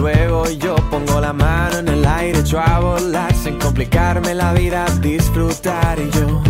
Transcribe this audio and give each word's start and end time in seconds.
y 0.00 0.02
luego 0.02 0.48
yo 0.58 0.76
pongo 0.90 1.20
la 1.20 1.34
mano 1.34 1.78
en 1.78 1.88
el 1.88 2.06
aire, 2.06 2.38
echo 2.38 2.58
a 2.58 2.80
sin 3.34 3.58
complicarme 3.58 4.34
la 4.34 4.54
vida, 4.54 4.86
disfrutar 5.02 5.98
y 5.98 6.10
yo. 6.10 6.40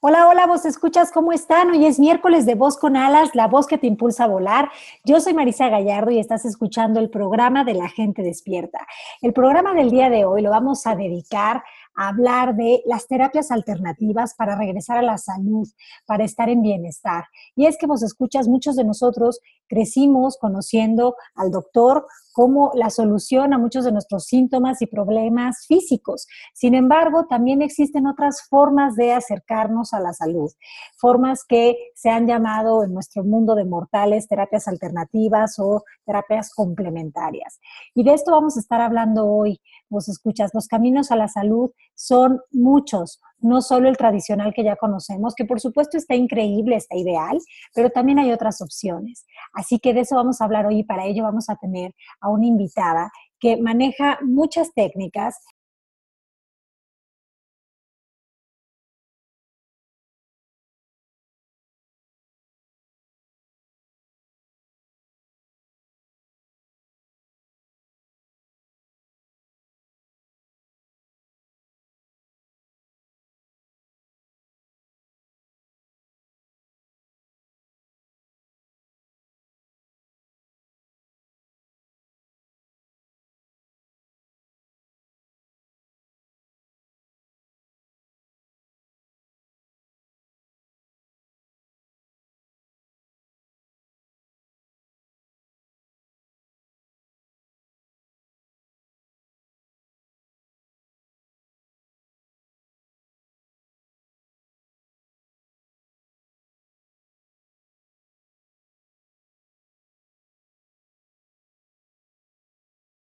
Hola, 0.00 0.28
hola, 0.28 0.46
vos 0.46 0.66
escuchas, 0.66 1.10
¿cómo 1.10 1.32
están? 1.32 1.70
Hoy 1.70 1.86
es 1.86 1.98
miércoles 1.98 2.44
de 2.44 2.54
Voz 2.54 2.76
con 2.76 2.96
Alas, 2.96 3.30
la 3.34 3.48
voz 3.48 3.66
que 3.66 3.78
te 3.78 3.86
impulsa 3.86 4.24
a 4.24 4.28
volar. 4.28 4.70
Yo 5.04 5.20
soy 5.20 5.32
Marisa 5.32 5.70
Gallardo 5.70 6.10
y 6.10 6.18
estás 6.18 6.44
escuchando 6.44 7.00
el 7.00 7.08
programa 7.08 7.64
de 7.64 7.74
la 7.74 7.88
gente 7.88 8.22
despierta. 8.22 8.86
El 9.22 9.32
programa 9.32 9.72
del 9.72 9.90
día 9.90 10.10
de 10.10 10.26
hoy 10.26 10.42
lo 10.42 10.50
vamos 10.50 10.86
a 10.86 10.94
dedicar 10.94 11.64
a 11.96 12.08
hablar 12.08 12.56
de 12.56 12.82
las 12.84 13.08
terapias 13.08 13.50
alternativas 13.50 14.34
para 14.34 14.54
regresar 14.54 14.98
a 14.98 15.02
la 15.02 15.16
salud, 15.16 15.66
para 16.04 16.24
estar 16.24 16.50
en 16.50 16.60
bienestar. 16.60 17.24
Y 17.54 17.64
es 17.64 17.78
que 17.78 17.86
vos 17.86 18.02
escuchas, 18.02 18.48
muchos 18.48 18.76
de 18.76 18.84
nosotros 18.84 19.40
crecimos 19.66 20.36
conociendo 20.38 21.16
al 21.34 21.50
doctor 21.50 22.06
como 22.36 22.70
la 22.74 22.90
solución 22.90 23.54
a 23.54 23.58
muchos 23.58 23.86
de 23.86 23.92
nuestros 23.92 24.26
síntomas 24.26 24.82
y 24.82 24.86
problemas 24.86 25.64
físicos. 25.66 26.26
Sin 26.52 26.74
embargo, 26.74 27.24
también 27.30 27.62
existen 27.62 28.06
otras 28.06 28.42
formas 28.50 28.94
de 28.94 29.14
acercarnos 29.14 29.94
a 29.94 30.00
la 30.00 30.12
salud, 30.12 30.52
formas 30.98 31.44
que 31.48 31.78
se 31.94 32.10
han 32.10 32.26
llamado 32.26 32.84
en 32.84 32.92
nuestro 32.92 33.24
mundo 33.24 33.54
de 33.54 33.64
mortales 33.64 34.28
terapias 34.28 34.68
alternativas 34.68 35.58
o 35.58 35.82
terapias 36.04 36.52
complementarias. 36.52 37.58
Y 37.94 38.04
de 38.04 38.12
esto 38.12 38.32
vamos 38.32 38.58
a 38.58 38.60
estar 38.60 38.82
hablando 38.82 39.26
hoy. 39.26 39.62
Vos 39.88 40.06
escuchas, 40.10 40.50
los 40.52 40.68
caminos 40.68 41.10
a 41.10 41.16
la 41.16 41.28
salud 41.28 41.70
son 41.94 42.42
muchos, 42.52 43.18
no 43.38 43.62
solo 43.62 43.88
el 43.88 43.96
tradicional 43.96 44.52
que 44.54 44.64
ya 44.64 44.76
conocemos, 44.76 45.34
que 45.34 45.44
por 45.44 45.60
supuesto 45.60 45.96
está 45.96 46.14
increíble, 46.14 46.76
está 46.76 46.96
ideal, 46.96 47.38
pero 47.74 47.90
también 47.90 48.18
hay 48.18 48.32
otras 48.32 48.60
opciones. 48.60 49.26
Así 49.52 49.78
que 49.78 49.94
de 49.94 50.00
eso 50.00 50.16
vamos 50.16 50.40
a 50.40 50.44
hablar 50.44 50.66
hoy 50.66 50.80
y 50.80 50.84
para 50.84 51.04
ello 51.06 51.22
vamos 51.22 51.48
a 51.48 51.56
tener 51.56 51.94
a 52.20 52.28
una 52.28 52.46
invitada 52.46 53.10
que 53.38 53.56
maneja 53.56 54.18
muchas 54.22 54.72
técnicas 54.74 55.36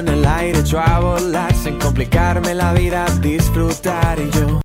en 0.00 0.08
el 0.08 0.24
aire, 0.24 0.60
sin 1.54 1.78
complicarme 1.78 2.54
la 2.54 2.72
vida, 2.72 3.04
yo. 3.22 4.60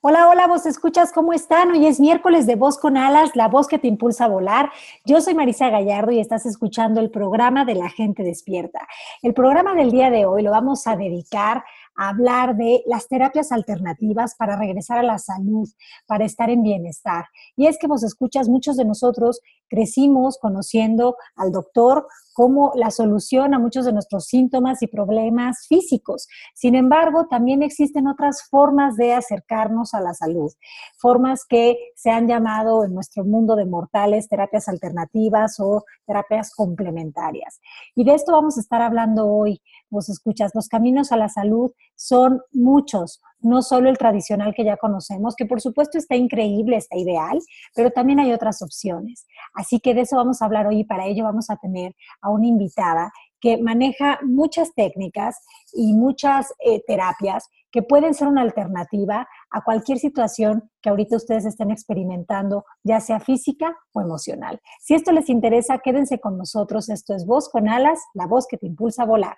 Hola, 0.00 0.28
hola, 0.28 0.46
vos 0.46 0.64
escuchas, 0.64 1.12
¿cómo 1.12 1.34
están? 1.34 1.72
Hoy 1.72 1.86
es 1.86 2.00
miércoles 2.00 2.46
de 2.46 2.56
Voz 2.56 2.78
con 2.78 2.96
Alas, 2.96 3.36
la 3.36 3.48
voz 3.48 3.68
que 3.68 3.78
te 3.78 3.88
impulsa 3.88 4.24
a 4.24 4.28
volar. 4.28 4.70
Yo 5.04 5.20
soy 5.20 5.34
Marisa 5.34 5.68
Gallardo 5.68 6.12
y 6.12 6.20
estás 6.20 6.46
escuchando 6.46 7.00
el 7.00 7.10
programa 7.10 7.66
de 7.66 7.74
la 7.74 7.90
gente 7.90 8.22
despierta. 8.22 8.86
El 9.22 9.34
programa 9.34 9.74
del 9.74 9.90
día 9.90 10.10
de 10.10 10.24
hoy 10.24 10.42
lo 10.42 10.50
vamos 10.50 10.86
a 10.86 10.96
dedicar 10.96 11.62
a 11.96 12.08
hablar 12.08 12.56
de 12.56 12.82
las 12.86 13.06
terapias 13.06 13.52
alternativas 13.52 14.34
para 14.34 14.56
regresar 14.56 14.98
a 14.98 15.02
la 15.02 15.18
salud, 15.18 15.68
para 16.06 16.24
estar 16.24 16.48
en 16.48 16.62
bienestar. 16.62 17.26
Y 17.54 17.66
es 17.66 17.78
que 17.78 17.86
vos 17.86 18.02
escuchas, 18.02 18.48
muchos 18.48 18.78
de 18.78 18.86
nosotros 18.86 19.40
crecimos 19.68 20.38
conociendo 20.38 21.16
al 21.36 21.52
doctor 21.52 22.06
como 22.34 22.72
la 22.74 22.90
solución 22.90 23.54
a 23.54 23.58
muchos 23.58 23.86
de 23.86 23.92
nuestros 23.92 24.26
síntomas 24.26 24.82
y 24.82 24.88
problemas 24.88 25.66
físicos. 25.68 26.26
Sin 26.52 26.74
embargo, 26.74 27.26
también 27.30 27.62
existen 27.62 28.08
otras 28.08 28.42
formas 28.50 28.96
de 28.96 29.14
acercarnos 29.14 29.94
a 29.94 30.00
la 30.00 30.12
salud, 30.12 30.52
formas 30.98 31.46
que 31.48 31.78
se 31.94 32.10
han 32.10 32.28
llamado 32.28 32.84
en 32.84 32.92
nuestro 32.92 33.24
mundo 33.24 33.56
de 33.56 33.66
mortales 33.66 34.28
terapias 34.28 34.68
alternativas 34.68 35.60
o 35.60 35.84
terapias 36.06 36.52
complementarias. 36.54 37.60
Y 37.94 38.04
de 38.04 38.14
esto 38.14 38.32
vamos 38.32 38.58
a 38.58 38.60
estar 38.60 38.82
hablando 38.82 39.26
hoy. 39.28 39.62
Vos 39.88 40.08
escuchas, 40.08 40.52
los 40.54 40.68
caminos 40.68 41.12
a 41.12 41.16
la 41.16 41.28
salud 41.28 41.70
son 41.94 42.42
muchos, 42.52 43.22
no 43.44 43.62
solo 43.62 43.88
el 43.88 43.98
tradicional 43.98 44.54
que 44.54 44.64
ya 44.64 44.76
conocemos, 44.76 45.36
que 45.36 45.46
por 45.46 45.60
supuesto 45.60 45.98
está 45.98 46.16
increíble, 46.16 46.76
está 46.76 46.96
ideal, 46.96 47.38
pero 47.74 47.90
también 47.90 48.20
hay 48.20 48.32
otras 48.32 48.62
opciones. 48.62 49.26
Así 49.54 49.80
que 49.80 49.94
de 49.94 50.02
eso 50.02 50.16
vamos 50.16 50.42
a 50.42 50.46
hablar 50.46 50.66
hoy 50.66 50.80
y 50.80 50.84
para 50.84 51.06
ello 51.06 51.24
vamos 51.24 51.50
a 51.50 51.56
tener 51.56 51.94
a 52.20 52.30
una 52.30 52.46
invitada 52.46 53.12
que 53.40 53.58
maneja 53.58 54.18
muchas 54.24 54.74
técnicas 54.74 55.36
y 55.72 55.92
muchas 55.92 56.52
eh, 56.64 56.82
terapias 56.86 57.48
que 57.70 57.82
pueden 57.82 58.14
ser 58.14 58.28
una 58.28 58.40
alternativa 58.40 59.28
a 59.54 59.62
cualquier 59.62 59.98
situación 60.00 60.68
que 60.82 60.90
ahorita 60.90 61.16
ustedes 61.16 61.46
estén 61.46 61.70
experimentando, 61.70 62.64
ya 62.82 62.98
sea 62.98 63.20
física 63.20 63.76
o 63.92 64.00
emocional. 64.00 64.60
Si 64.80 64.94
esto 64.94 65.12
les 65.12 65.28
interesa, 65.28 65.78
quédense 65.78 66.18
con 66.18 66.36
nosotros. 66.36 66.88
Esto 66.88 67.14
es 67.14 67.24
Voz 67.24 67.48
con 67.48 67.68
Alas, 67.68 68.00
la 68.14 68.26
voz 68.26 68.46
que 68.50 68.58
te 68.58 68.66
impulsa 68.66 69.04
a 69.04 69.06
volar. 69.06 69.36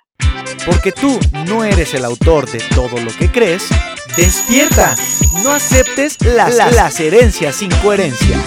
Porque 0.65 0.91
tú 0.91 1.19
no 1.47 1.65
eres 1.65 1.93
el 1.93 2.03
autor 2.07 2.51
de 2.51 2.61
todo 2.75 2.99
lo 2.99 3.11
que 3.19 3.31
crees, 3.31 3.69
despierta. 4.17 4.95
No 5.45 5.51
aceptes 5.51 6.25
las, 6.25 6.57
las 6.57 6.99
herencias 6.99 7.57
sin 7.57 7.71
coherencia. 7.83 8.39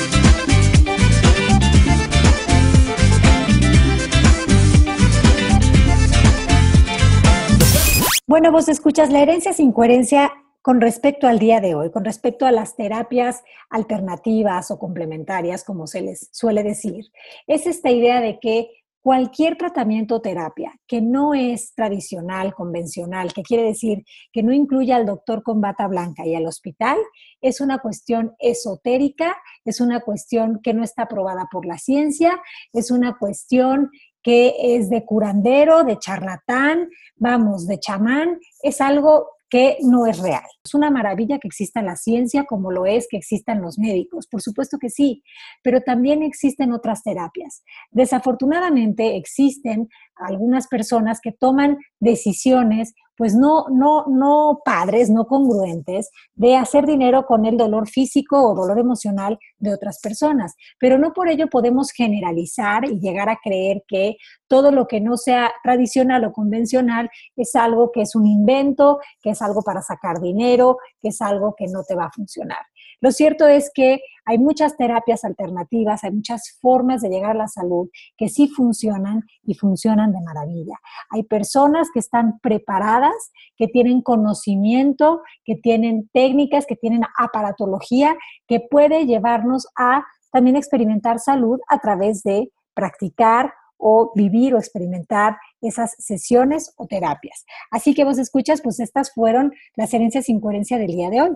Bueno, 8.26 8.52
vos 8.52 8.70
escuchas 8.70 9.12
la 9.12 9.22
herencia 9.22 9.54
sin 9.54 9.72
coherencia 9.72 10.32
con 10.62 10.82
respecto 10.82 11.28
al 11.28 11.40
día 11.40 11.62
de 11.62 11.76
hoy, 11.76 11.92
con 11.92 12.06
respecto 12.06 12.46
a 12.46 12.52
las 12.52 12.76
terapias 12.76 13.44
alternativas 13.70 14.72
o 14.72 14.80
complementarias, 14.80 15.64
como 15.64 15.88
se 15.88 16.02
les 16.02 16.30
suele 16.32 16.64
decir. 16.64 17.06
Es 17.48 17.66
esta 17.66 17.90
idea 17.90 18.22
de 18.22 18.40
que 18.40 18.70
cualquier 19.02 19.58
tratamiento 19.58 20.16
o 20.16 20.22
terapia 20.22 20.74
que 20.86 21.02
no 21.02 21.34
es 21.34 21.74
tradicional, 21.74 22.54
convencional, 22.54 23.34
que 23.34 23.44
quiere 23.44 23.64
decir 23.64 24.04
que 24.34 24.44
no 24.44 24.54
incluye 24.54 24.94
al 24.94 25.06
doctor 25.06 25.42
con 25.42 25.62
bata 25.62 25.88
blanca 25.88 26.26
y 26.26 26.36
al 26.36 26.46
hospital, 26.46 26.98
es 27.42 27.62
una 27.62 27.80
cuestión 27.80 28.36
esotérica, 28.40 29.38
es 29.64 29.80
una 29.80 30.02
cuestión 30.02 30.60
que 30.62 30.74
no 30.74 30.84
está 30.84 31.04
aprobada 31.04 31.48
por 31.52 31.66
la 31.66 31.78
ciencia, 31.78 32.40
es 32.74 32.92
una 32.92 33.18
cuestión 33.18 33.90
que 34.22 34.76
es 34.76 34.90
de 34.90 35.06
curandero, 35.06 35.84
de 35.86 35.98
charlatán, 35.98 36.90
vamos, 37.16 37.68
de 37.68 37.80
chamán, 37.80 38.40
es 38.62 38.82
algo 38.82 39.39
que 39.50 39.78
no 39.82 40.06
es 40.06 40.20
real. 40.20 40.46
Es 40.64 40.74
una 40.74 40.92
maravilla 40.92 41.40
que 41.40 41.48
exista 41.48 41.82
la 41.82 41.96
ciencia 41.96 42.46
como 42.46 42.72
lo 42.72 42.86
es 42.86 43.08
que 43.10 43.18
existan 43.18 43.62
los 43.62 43.80
médicos, 43.80 44.28
por 44.28 44.42
supuesto 44.42 44.78
que 44.78 44.90
sí, 44.90 45.24
pero 45.64 45.82
también 45.82 46.22
existen 46.22 46.72
otras 46.72 47.04
terapias. 47.04 47.64
Desafortunadamente 47.92 49.16
existen 49.18 49.90
algunas 50.16 50.68
personas 50.68 51.20
que 51.22 51.32
toman 51.32 51.78
decisiones 52.00 52.94
pues 53.20 53.36
no, 53.36 53.66
no, 53.70 54.06
no 54.08 54.62
padres, 54.64 55.10
no 55.10 55.26
congruentes 55.26 56.10
de 56.36 56.56
hacer 56.56 56.86
dinero 56.86 57.26
con 57.26 57.46
el 57.46 57.58
dolor 57.58 57.90
físico 57.90 58.42
o 58.42 58.56
dolor 58.56 58.80
emocional 58.80 59.38
de 59.58 59.74
otras 59.74 60.00
personas. 60.00 60.56
Pero 60.80 60.98
no 60.98 61.12
por 61.12 61.28
ello 61.28 61.50
podemos 61.50 61.92
generalizar 61.92 62.86
y 62.86 62.98
llegar 63.02 63.28
a 63.28 63.38
creer 63.44 63.84
que 63.90 64.16
todo 64.48 64.72
lo 64.72 64.88
que 64.88 65.02
no 65.02 65.18
sea 65.18 65.52
tradicional 65.66 66.24
o 66.24 66.32
convencional 66.32 67.10
es 67.36 67.58
algo 67.58 67.92
que 67.92 68.04
es 68.04 68.16
un 68.16 68.26
invento, 68.26 69.02
que 69.22 69.32
es 69.32 69.42
algo 69.42 69.64
para 69.64 69.82
sacar 69.82 70.22
dinero, 70.22 70.78
que 71.02 71.10
es 71.10 71.22
algo 71.22 71.56
que 71.58 71.68
no 71.68 71.84
te 71.84 71.96
va 71.96 72.06
a 72.06 72.12
funcionar. 72.12 72.69
Lo 73.02 73.12
cierto 73.12 73.48
es 73.48 73.72
que 73.74 74.02
hay 74.26 74.38
muchas 74.38 74.78
terapias 74.78 75.24
alternativas, 75.24 76.04
hay 76.04 76.12
muchas 76.12 76.58
formas 76.62 77.02
de 77.02 77.10
llegar 77.10 77.32
a 77.32 77.34
la 77.36 77.48
salud 77.48 77.90
que 78.18 78.30
sí 78.30 78.48
funcionan 78.48 79.24
y 79.44 79.56
funcionan 79.56 80.12
de 80.12 80.22
maravilla. 80.22 80.76
Hay 81.10 81.24
personas 81.24 81.90
que 81.94 82.00
están 82.00 82.40
preparadas, 82.40 83.32
que 83.58 83.68
tienen 83.68 84.02
conocimiento, 84.02 85.22
que 85.46 85.56
tienen 85.56 86.10
técnicas, 86.14 86.66
que 86.66 86.76
tienen 86.76 87.02
aparatología, 87.18 88.16
que 88.48 88.60
puede 88.60 89.06
llevarnos 89.06 89.68
a 89.76 90.06
también 90.32 90.56
experimentar 90.56 91.20
salud 91.20 91.60
a 91.68 91.80
través 91.80 92.22
de 92.24 92.52
practicar 92.74 93.54
o 93.78 94.12
vivir 94.14 94.54
o 94.54 94.60
experimentar 94.60 95.38
esas 95.62 95.96
sesiones 95.98 96.74
o 96.78 96.86
terapias. 96.86 97.46
Así 97.72 97.96
que 97.96 98.04
vos 98.04 98.20
escuchas, 98.20 98.62
pues 98.62 98.80
estas 98.80 99.12
fueron 99.14 99.54
las 99.76 99.94
herencias 99.94 100.26
sin 100.26 100.40
coherencia 100.40 100.78
del 100.78 100.88
día 100.88 101.10
de 101.10 101.22
hoy. 101.22 101.32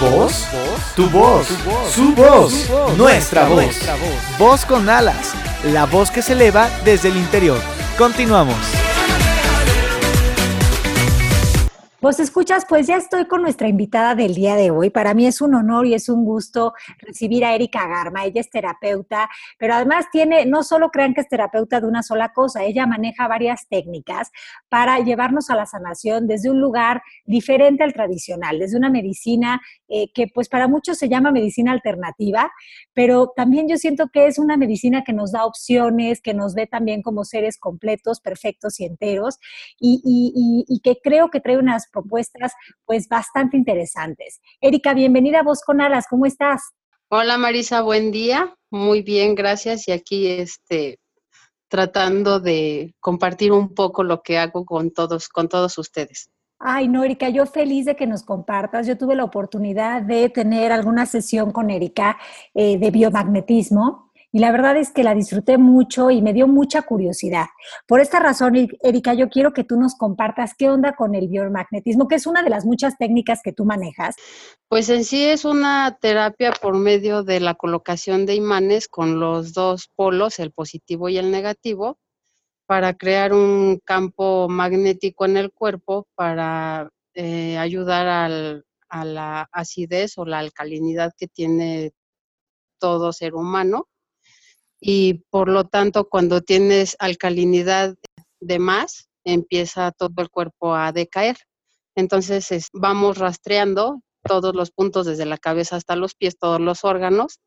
¿Voz? 0.00 0.46
Tu 0.94 1.08
voz, 1.08 1.46
su 1.90 2.14
voz, 2.14 2.70
nuestra 2.98 3.48
voz. 3.48 3.78
Voz 4.38 4.66
con 4.66 4.90
alas, 4.90 5.32
la 5.64 5.86
voz 5.86 6.10
que 6.10 6.20
se 6.20 6.34
eleva 6.34 6.68
desde 6.84 7.08
el 7.08 7.16
interior. 7.16 7.58
Continuamos. 7.96 8.56
Pues 12.06 12.20
escuchas, 12.20 12.64
pues 12.68 12.86
ya 12.86 12.98
estoy 12.98 13.24
con 13.24 13.42
nuestra 13.42 13.66
invitada 13.66 14.14
del 14.14 14.32
día 14.32 14.54
de 14.54 14.70
hoy. 14.70 14.90
Para 14.90 15.12
mí 15.12 15.26
es 15.26 15.40
un 15.40 15.56
honor 15.56 15.86
y 15.86 15.94
es 15.94 16.08
un 16.08 16.24
gusto 16.24 16.72
recibir 16.98 17.44
a 17.44 17.52
Erika 17.52 17.88
Garma. 17.88 18.24
Ella 18.24 18.42
es 18.42 18.48
terapeuta, 18.48 19.28
pero 19.58 19.74
además 19.74 20.06
tiene, 20.12 20.46
no 20.46 20.62
solo 20.62 20.90
crean 20.90 21.14
que 21.14 21.22
es 21.22 21.28
terapeuta 21.28 21.80
de 21.80 21.88
una 21.88 22.04
sola 22.04 22.32
cosa, 22.32 22.62
ella 22.62 22.86
maneja 22.86 23.26
varias 23.26 23.66
técnicas 23.68 24.30
para 24.68 25.00
llevarnos 25.00 25.50
a 25.50 25.56
la 25.56 25.66
sanación 25.66 26.28
desde 26.28 26.48
un 26.48 26.60
lugar 26.60 27.02
diferente 27.24 27.82
al 27.82 27.92
tradicional, 27.92 28.60
desde 28.60 28.76
una 28.76 28.88
medicina 28.88 29.60
eh, 29.88 30.10
que 30.12 30.26
pues 30.32 30.48
para 30.48 30.68
muchos 30.68 30.98
se 30.98 31.08
llama 31.08 31.30
medicina 31.30 31.72
alternativa, 31.72 32.50
pero 32.92 33.32
también 33.36 33.68
yo 33.68 33.76
siento 33.76 34.08
que 34.12 34.26
es 34.26 34.38
una 34.38 34.56
medicina 34.56 35.04
que 35.04 35.12
nos 35.12 35.32
da 35.32 35.44
opciones, 35.44 36.20
que 36.20 36.34
nos 36.34 36.54
ve 36.54 36.66
también 36.66 37.02
como 37.02 37.24
seres 37.24 37.58
completos, 37.58 38.20
perfectos 38.20 38.80
y 38.80 38.84
enteros, 38.84 39.38
y, 39.78 40.80
que 40.82 40.98
creo 41.02 41.30
que 41.30 41.40
trae 41.40 41.58
unas 41.58 41.88
propuestas 41.90 42.52
pues 42.84 43.08
bastante 43.08 43.56
interesantes. 43.56 44.40
Erika, 44.60 44.94
bienvenida 44.94 45.40
a 45.40 45.42
Voz 45.42 45.62
con 45.62 45.80
Alas, 45.80 46.06
¿cómo 46.08 46.26
estás? 46.26 46.62
Hola 47.08 47.38
Marisa, 47.38 47.82
buen 47.82 48.10
día. 48.10 48.56
Muy 48.70 49.02
bien, 49.02 49.34
gracias. 49.34 49.88
Y 49.88 49.92
aquí 49.92 50.26
este 50.28 50.98
tratando 51.68 52.40
de 52.40 52.94
compartir 53.00 53.52
un 53.52 53.74
poco 53.74 54.04
lo 54.04 54.22
que 54.22 54.38
hago 54.38 54.64
con 54.64 54.92
todos, 54.92 55.28
con 55.28 55.48
todos 55.48 55.78
ustedes. 55.78 56.30
Ay, 56.58 56.88
no, 56.88 57.04
Erika, 57.04 57.28
yo 57.28 57.44
feliz 57.46 57.84
de 57.84 57.96
que 57.96 58.06
nos 58.06 58.22
compartas. 58.22 58.86
Yo 58.86 58.96
tuve 58.96 59.14
la 59.14 59.24
oportunidad 59.24 60.02
de 60.02 60.30
tener 60.30 60.72
alguna 60.72 61.06
sesión 61.06 61.52
con 61.52 61.70
Erika 61.70 62.18
eh, 62.54 62.78
de 62.78 62.90
biomagnetismo 62.90 64.06
y 64.36 64.38
la 64.38 64.52
verdad 64.52 64.76
es 64.76 64.90
que 64.90 65.02
la 65.02 65.14
disfruté 65.14 65.56
mucho 65.56 66.10
y 66.10 66.20
me 66.20 66.34
dio 66.34 66.46
mucha 66.46 66.82
curiosidad. 66.82 67.46
Por 67.86 68.00
esta 68.00 68.20
razón, 68.20 68.54
Erika, 68.82 69.14
yo 69.14 69.30
quiero 69.30 69.54
que 69.54 69.64
tú 69.64 69.78
nos 69.78 69.94
compartas 69.94 70.52
qué 70.58 70.68
onda 70.68 70.94
con 70.94 71.14
el 71.14 71.28
biomagnetismo, 71.28 72.06
que 72.06 72.16
es 72.16 72.26
una 72.26 72.42
de 72.42 72.50
las 72.50 72.66
muchas 72.66 72.98
técnicas 72.98 73.40
que 73.42 73.52
tú 73.52 73.64
manejas. 73.64 74.14
Pues 74.68 74.90
en 74.90 75.04
sí 75.04 75.24
es 75.24 75.46
una 75.46 75.96
terapia 76.00 76.52
por 76.52 76.76
medio 76.76 77.22
de 77.22 77.40
la 77.40 77.54
colocación 77.54 78.26
de 78.26 78.34
imanes 78.34 78.88
con 78.88 79.20
los 79.20 79.54
dos 79.54 79.90
polos, 79.96 80.38
el 80.38 80.52
positivo 80.52 81.08
y 81.08 81.16
el 81.16 81.30
negativo, 81.30 81.98
para 82.66 82.94
crear 82.94 83.32
un 83.32 83.80
campo 83.84 84.48
magnético 84.48 85.24
en 85.24 85.36
el 85.36 85.52
cuerpo 85.52 86.06
para 86.14 86.90
eh, 87.14 87.56
ayudar 87.58 88.06
a 88.88 89.04
la 89.04 89.48
acidez 89.52 90.18
o 90.18 90.24
la 90.24 90.38
alcalinidad 90.38 91.12
que 91.16 91.28
tiene 91.28 91.92
todo 92.78 93.12
ser 93.12 93.34
humano 93.34 93.88
y 94.80 95.24
por 95.30 95.48
lo 95.48 95.64
tanto 95.64 96.08
cuando 96.08 96.42
tienes 96.42 96.96
alcalinidad 96.98 97.96
de 98.40 98.58
más, 98.58 99.08
empieza 99.24 99.92
todo 99.92 100.12
el 100.18 100.30
cuerpo 100.30 100.74
a 100.74 100.92
decaer. 100.92 101.36
Entonces 101.94 102.68
vamos 102.72 103.18
rastreando 103.18 104.00
todos 104.22 104.54
los 104.54 104.70
puntos 104.70 105.06
desde 105.06 105.24
la 105.24 105.38
cabeza 105.38 105.76
hasta 105.76 105.96
los 105.96 106.14
pies, 106.14 106.38
todos 106.38 106.60
los 106.60 106.84
órganos. 106.84 107.40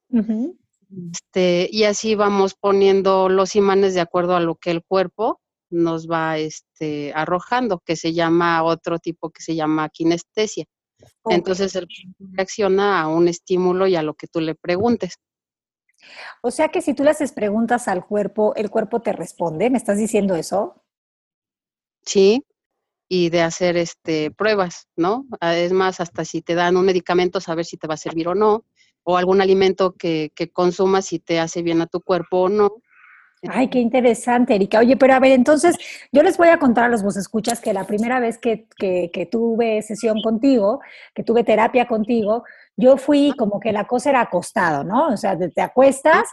Este, 1.12 1.70
y 1.72 1.84
así 1.84 2.16
vamos 2.16 2.56
poniendo 2.56 3.30
los 3.30 3.56
imanes 3.56 3.94
de 3.94 4.02
acuerdo 4.02 4.36
a 4.36 4.40
lo 4.40 4.56
que 4.56 4.72
el 4.72 4.84
cuerpo 4.84 5.40
nos 5.70 6.10
va 6.10 6.38
este, 6.38 7.14
arrojando, 7.14 7.80
que 7.86 7.96
se 7.96 8.14
llama 8.14 8.64
otro 8.64 9.00
tipo 9.00 9.30
que 9.30 9.42
se 9.42 9.56
llama 9.56 9.90
kinestesia. 9.90 10.66
Entonces 11.26 11.76
el 11.76 11.88
cuerpo 11.88 12.34
reacciona 12.36 13.02
a 13.02 13.08
un 13.08 13.28
estímulo 13.28 13.88
y 13.88 13.96
a 13.96 14.04
lo 14.04 14.16
que 14.16 14.28
tú 14.28 14.42
le 14.42 14.56
preguntes. 14.56 15.16
O 16.42 16.52
sea 16.52 16.70
que 16.70 16.82
si 16.82 16.94
tú 16.94 17.04
le 17.04 17.12
haces 17.12 17.32
preguntas 17.32 17.88
al 17.88 18.06
cuerpo, 18.06 18.56
el 18.56 18.70
cuerpo 18.70 19.02
te 19.02 19.14
responde. 19.14 19.70
¿Me 19.70 19.78
estás 19.78 19.98
diciendo 19.98 20.36
eso? 20.36 20.84
Sí, 22.06 22.46
y 23.08 23.30
de 23.30 23.42
hacer 23.42 23.78
este 23.78 24.32
pruebas, 24.32 24.88
¿no? 24.96 25.26
Ah, 25.42 25.56
es 25.56 25.74
más, 25.74 26.00
hasta 26.00 26.26
si 26.26 26.42
te 26.42 26.56
dan 26.56 26.78
un 26.78 26.86
medicamento, 26.86 27.42
saber 27.42 27.66
si 27.66 27.78
te 27.78 27.88
va 27.88 27.96
a 27.96 27.98
servir 27.98 28.28
o 28.28 28.36
no, 28.36 28.66
o 29.10 29.18
algún 29.18 29.42
alimento 29.42 29.94
que, 29.94 30.32
que 30.36 30.50
consumas 30.50 31.06
si 31.06 31.20
te 31.20 31.40
hace 31.40 31.62
bien 31.64 31.82
a 31.82 31.88
tu 31.88 32.02
cuerpo 32.02 32.42
o 32.42 32.50
no. 32.50 32.70
Ay, 33.48 33.70
qué 33.70 33.80
interesante, 33.80 34.54
Erika. 34.54 34.80
Oye, 34.80 34.98
pero 34.98 35.14
a 35.14 35.20
ver, 35.20 35.32
entonces 35.32 35.76
yo 36.12 36.24
les 36.24 36.38
voy 36.38 36.50
a 36.50 36.60
contar 36.60 36.86
a 36.86 36.90
los 36.90 37.04
vos 37.04 37.16
escuchas 37.16 37.62
que 37.62 37.74
la 37.74 37.86
primera 37.86 38.20
vez 38.20 38.38
que, 38.38 38.68
que, 38.78 39.10
que, 39.14 39.26
tuve 39.26 39.82
sesión 39.82 40.22
contigo, 40.22 40.82
que 41.16 41.24
tuve 41.24 41.46
terapia 41.46 41.88
contigo, 41.88 42.44
yo 42.76 42.98
fui 42.98 43.34
como 43.38 43.60
que 43.60 43.72
la 43.72 43.88
cosa 43.88 44.10
era 44.10 44.22
acostado, 44.22 44.83
¿no? 44.83 45.07
O 45.07 45.18
sea, 45.18 45.38
te, 45.38 45.62
acuestas 45.62 46.28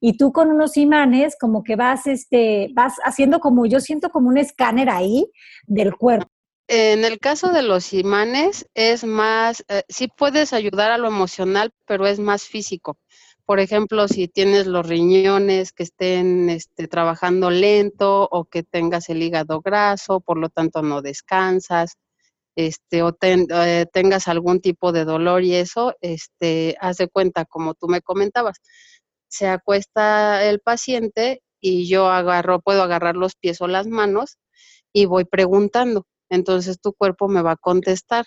y 0.00 0.16
tú 0.16 0.32
con 0.32 0.50
unos 0.50 0.76
imanes 0.76 1.36
como 1.38 1.64
que 1.64 1.74
vas, 1.74 2.06
este, 2.06 2.70
vas 2.74 2.94
haciendo 3.04 3.40
como, 3.40 3.66
yo 3.66 3.80
siento 3.80 4.10
como 4.10 4.28
un 4.28 4.38
escáner 4.38 4.88
ahí 4.88 5.26
del 5.66 5.94
cuerpo. 5.96 6.30
En 6.68 7.04
el 7.04 7.18
caso 7.18 7.52
de 7.52 7.62
los 7.62 7.92
imanes 7.92 8.66
es 8.74 9.04
más, 9.04 9.64
eh, 9.68 9.82
sí 9.88 10.08
puedes 10.08 10.52
ayudar 10.52 10.90
a 10.90 10.98
lo 10.98 11.08
emocional, 11.08 11.72
pero 11.86 12.06
es 12.06 12.18
más 12.18 12.44
físico 12.44 12.98
por 13.44 13.60
ejemplo, 13.60 14.08
si 14.08 14.28
tienes 14.28 14.66
los 14.66 14.86
riñones 14.86 15.72
que 15.72 15.82
estén 15.82 16.48
este, 16.48 16.88
trabajando 16.88 17.50
lento 17.50 18.28
o 18.30 18.44
que 18.44 18.62
tengas 18.62 19.08
el 19.08 19.22
hígado 19.22 19.60
graso, 19.60 20.20
por 20.20 20.38
lo 20.38 20.48
tanto 20.48 20.82
no 20.82 21.02
descansas, 21.02 21.96
este, 22.56 23.02
o 23.02 23.16
eh, 23.20 23.86
tengas 23.92 24.28
algún 24.28 24.60
tipo 24.60 24.92
de 24.92 25.04
dolor 25.04 25.42
y 25.44 25.54
eso, 25.56 25.94
este, 26.00 26.76
haz 26.80 26.98
de 26.98 27.08
cuenta, 27.08 27.44
como 27.44 27.74
tú 27.74 27.88
me 27.88 28.02
comentabas, 28.02 28.58
se 29.28 29.48
acuesta 29.48 30.44
el 30.44 30.60
paciente 30.60 31.42
y 31.60 31.88
yo 31.88 32.08
agarro, 32.08 32.60
puedo 32.60 32.82
agarrar 32.82 33.16
los 33.16 33.34
pies 33.36 33.60
o 33.60 33.68
las 33.68 33.86
manos 33.86 34.38
y 34.92 35.06
voy 35.06 35.24
preguntando. 35.24 36.06
Entonces 36.32 36.80
tu 36.80 36.94
cuerpo 36.94 37.28
me 37.28 37.42
va 37.42 37.52
a 37.52 37.56
contestar. 37.56 38.24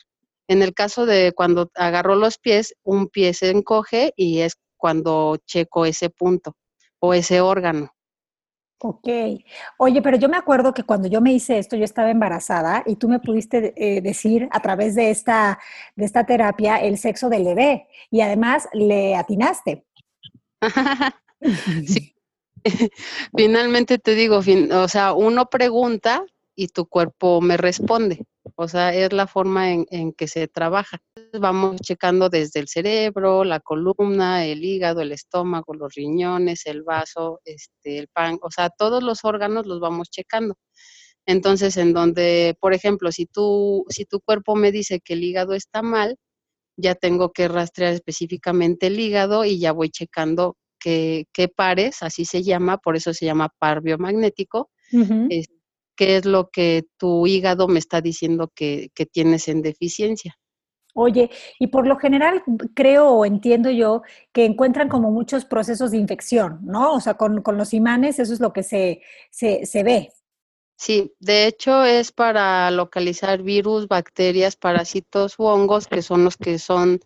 En 0.47 0.61
el 0.61 0.75
caso 0.75 1.07
de 1.07 1.33
cuando 1.35 1.71
agarro 1.73 2.15
los 2.15 2.37
pies, 2.37 2.75
un 2.83 3.07
pie 3.07 3.33
se 3.33 3.49
encoge 3.49 4.13
y 4.15 4.41
es 4.41 4.57
cuando 4.77 5.37
checo 5.47 5.87
ese 5.87 6.11
punto 6.11 6.55
o 6.99 7.15
ese 7.15 7.41
órgano. 7.41 7.89
Ok. 8.77 9.07
Oye, 9.79 10.03
pero 10.03 10.17
yo 10.17 10.29
me 10.29 10.37
acuerdo 10.37 10.71
que 10.71 10.83
cuando 10.83 11.07
yo 11.07 11.19
me 11.19 11.33
hice 11.33 11.57
esto, 11.57 11.75
yo 11.75 11.83
estaba 11.83 12.11
embarazada 12.11 12.83
y 12.85 12.97
tú 12.97 13.09
me 13.09 13.19
pudiste 13.19 13.73
eh, 13.75 14.01
decir 14.01 14.47
a 14.51 14.61
través 14.61 14.93
de 14.93 15.09
esta, 15.09 15.57
de 15.95 16.05
esta 16.05 16.27
terapia 16.27 16.77
el 16.77 16.99
sexo 16.99 17.29
del 17.29 17.43
bebé 17.43 17.87
y 18.11 18.21
además 18.21 18.67
le 18.73 19.15
atinaste. 19.15 19.83
sí. 21.87 22.15
Finalmente 23.35 23.97
te 23.97 24.13
digo, 24.13 24.41
o 24.71 24.87
sea, 24.87 25.13
uno 25.13 25.47
pregunta 25.49 26.23
y 26.55 26.69
tu 26.69 26.85
cuerpo 26.87 27.41
me 27.41 27.57
responde. 27.57 28.25
o 28.55 28.67
sea, 28.67 28.93
es 28.93 29.11
la 29.13 29.27
forma 29.27 29.71
en, 29.73 29.85
en 29.89 30.13
que 30.13 30.27
se 30.27 30.47
trabaja. 30.47 30.99
Vamos 31.39 31.81
checando 31.81 32.29
desde 32.29 32.59
el 32.61 32.67
cerebro, 32.67 33.43
la 33.43 33.59
columna, 33.59 34.45
el 34.45 34.63
hígado, 34.63 35.01
el 35.01 35.11
estómago, 35.11 35.73
los 35.73 35.93
riñones, 35.95 36.65
el 36.65 36.83
vaso, 36.83 37.41
este, 37.45 37.97
el 37.97 38.07
pan, 38.07 38.39
o 38.41 38.51
sea, 38.51 38.69
todos 38.69 39.03
los 39.03 39.25
órganos 39.25 39.65
los 39.65 39.79
vamos 39.79 40.09
checando. 40.09 40.55
Entonces, 41.25 41.77
en 41.77 41.93
donde, 41.93 42.55
por 42.59 42.73
ejemplo, 42.73 43.11
si 43.11 43.25
tú, 43.25 43.85
si 43.89 44.05
tu 44.05 44.21
cuerpo 44.21 44.55
me 44.55 44.71
dice 44.71 44.99
que 45.01 45.13
el 45.13 45.23
hígado 45.23 45.53
está 45.53 45.81
mal, 45.81 46.17
ya 46.77 46.95
tengo 46.95 47.31
que 47.31 47.47
rastrear 47.47 47.93
específicamente 47.93 48.87
el 48.87 48.99
hígado 48.99 49.45
y 49.45 49.59
ya 49.59 49.71
voy 49.71 49.89
checando 49.89 50.57
qué, 50.79 51.25
qué 51.33 51.47
pares, 51.47 52.03
así 52.03 52.25
se 52.25 52.43
llama, 52.43 52.77
por 52.77 52.95
eso 52.95 53.13
se 53.13 53.25
llama 53.25 53.49
par 53.59 53.81
biomagnético, 53.81 54.69
qué 55.95 56.17
es 56.17 56.25
lo 56.25 56.49
que 56.49 56.85
tu 56.97 57.27
hígado 57.27 57.67
me 57.67 57.79
está 57.79 58.01
diciendo 58.01 58.51
que, 58.53 58.89
que 58.93 59.05
tienes 59.05 59.47
en 59.47 59.61
deficiencia. 59.61 60.37
Oye, 60.97 61.29
y 61.59 61.67
por 61.67 61.85
lo 61.85 61.97
general 61.97 62.41
creo 62.73 63.09
o 63.09 63.25
entiendo 63.25 63.69
yo 63.69 64.01
que 64.31 64.45
encuentran 64.45 64.87
como 64.87 65.11
muchos 65.11 65.43
procesos 65.43 65.91
de 65.91 65.97
infección, 65.97 66.59
¿no? 66.63 66.93
O 66.93 67.01
sea, 67.01 67.15
con, 67.15 67.41
con 67.41 67.57
los 67.57 67.73
imanes 67.73 68.17
eso 68.17 68.33
es 68.33 68.39
lo 68.39 68.53
que 68.53 68.63
se, 68.63 69.01
se, 69.29 69.65
se 69.65 69.83
ve. 69.83 70.13
Sí, 70.77 71.13
de 71.19 71.47
hecho 71.47 71.83
es 71.83 72.13
para 72.13 72.71
localizar 72.71 73.41
virus, 73.41 73.89
bacterias, 73.89 74.55
parásitos 74.55 75.35
u 75.37 75.43
hongos, 75.43 75.87
que 75.87 76.01
son 76.01 76.23
los 76.23 76.37
que 76.37 76.59
son 76.59 77.01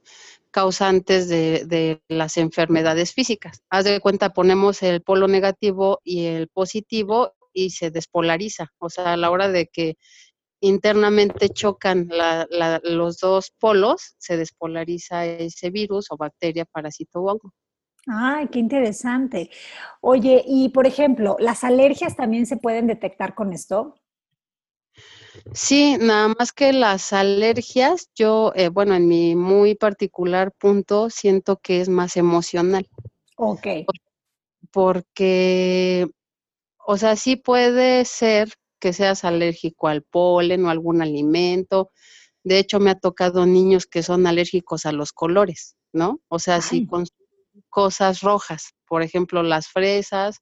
causantes 0.51 1.27
de, 1.27 1.65
de, 1.65 2.01
las 2.07 2.37
enfermedades 2.37 3.13
físicas. 3.13 3.63
Haz 3.71 3.85
de 3.85 3.99
cuenta, 3.99 4.33
ponemos 4.33 4.83
el 4.83 5.01
polo 5.01 5.27
negativo 5.27 5.99
y 6.03 6.25
el 6.25 6.47
positivo 6.47 7.33
y 7.53 7.71
se 7.71 7.91
despolariza. 7.91 8.71
O 8.77 8.89
sea, 8.89 9.13
a 9.13 9.17
la 9.17 9.31
hora 9.31 9.49
de 9.49 9.67
que 9.67 9.97
internamente 10.61 11.49
chocan 11.49 12.07
la, 12.09 12.47
la, 12.49 12.81
los 12.83 13.19
dos 13.19 13.51
polos, 13.59 14.15
se 14.17 14.37
despolariza 14.37 15.25
ese 15.25 15.69
virus 15.69 16.07
o 16.11 16.17
bacteria, 16.17 16.65
parásito 16.65 17.19
o 17.21 17.31
hongo. 17.31 17.53
Ay, 18.07 18.47
qué 18.47 18.59
interesante. 18.59 19.49
Oye, 20.01 20.43
y 20.45 20.69
por 20.69 20.87
ejemplo, 20.87 21.35
¿las 21.39 21.63
alergias 21.63 22.15
también 22.15 22.45
se 22.45 22.57
pueden 22.57 22.87
detectar 22.87 23.35
con 23.35 23.53
esto? 23.53 23.95
Sí, 25.53 25.97
nada 25.99 26.33
más 26.37 26.51
que 26.51 26.73
las 26.73 27.13
alergias, 27.13 28.09
yo, 28.15 28.51
eh, 28.55 28.69
bueno, 28.69 28.95
en 28.95 29.07
mi 29.07 29.35
muy 29.35 29.75
particular 29.75 30.51
punto, 30.51 31.09
siento 31.09 31.57
que 31.57 31.81
es 31.81 31.89
más 31.89 32.17
emocional. 32.17 32.87
Ok. 33.35 33.67
Porque, 34.71 36.07
o 36.85 36.97
sea, 36.97 37.15
sí 37.15 37.35
puede 37.35 38.05
ser 38.05 38.53
que 38.79 38.93
seas 38.93 39.23
alérgico 39.23 39.87
al 39.87 40.03
polen 40.03 40.65
o 40.65 40.69
algún 40.69 41.01
alimento. 41.01 41.91
De 42.43 42.59
hecho, 42.59 42.79
me 42.79 42.91
ha 42.91 42.99
tocado 42.99 43.45
niños 43.45 43.85
que 43.85 44.03
son 44.03 44.25
alérgicos 44.25 44.85
a 44.85 44.91
los 44.91 45.11
colores, 45.11 45.75
¿no? 45.91 46.21
O 46.29 46.39
sea, 46.39 46.55
Ay. 46.55 46.61
si 46.61 46.87
con 46.87 47.05
cosas 47.69 48.21
rojas, 48.21 48.73
por 48.87 49.03
ejemplo, 49.03 49.43
las 49.43 49.67
fresas 49.67 50.39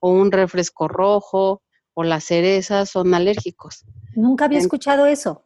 o 0.00 0.10
un 0.10 0.32
refresco 0.32 0.88
rojo 0.88 1.62
o 1.94 2.04
las 2.04 2.24
cerezas 2.24 2.90
son 2.90 3.14
alérgicos. 3.14 3.84
Nunca 4.14 4.44
había 4.46 4.58
escuchado 4.58 5.06
eso. 5.06 5.44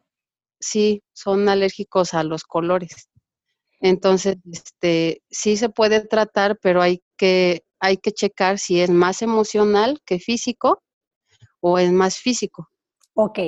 Sí, 0.59 1.03
son 1.13 1.47
alérgicos 1.47 2.13
a 2.13 2.23
los 2.23 2.43
colores. 2.43 3.09
Entonces, 3.79 4.37
este, 4.51 5.23
sí 5.29 5.57
se 5.57 5.69
puede 5.69 6.05
tratar, 6.05 6.59
pero 6.61 6.81
hay 6.81 7.01
que, 7.17 7.63
hay 7.81 7.97
que 7.97 8.11
checar 8.11 8.59
si 8.59 8.79
es 8.79 8.89
más 8.89 9.21
emocional 9.21 9.99
que 10.05 10.19
físico 10.19 10.81
o 11.59 11.77
es 11.77 11.91
más 11.91 12.17
físico. 12.17 12.69
Ok, 13.13 13.39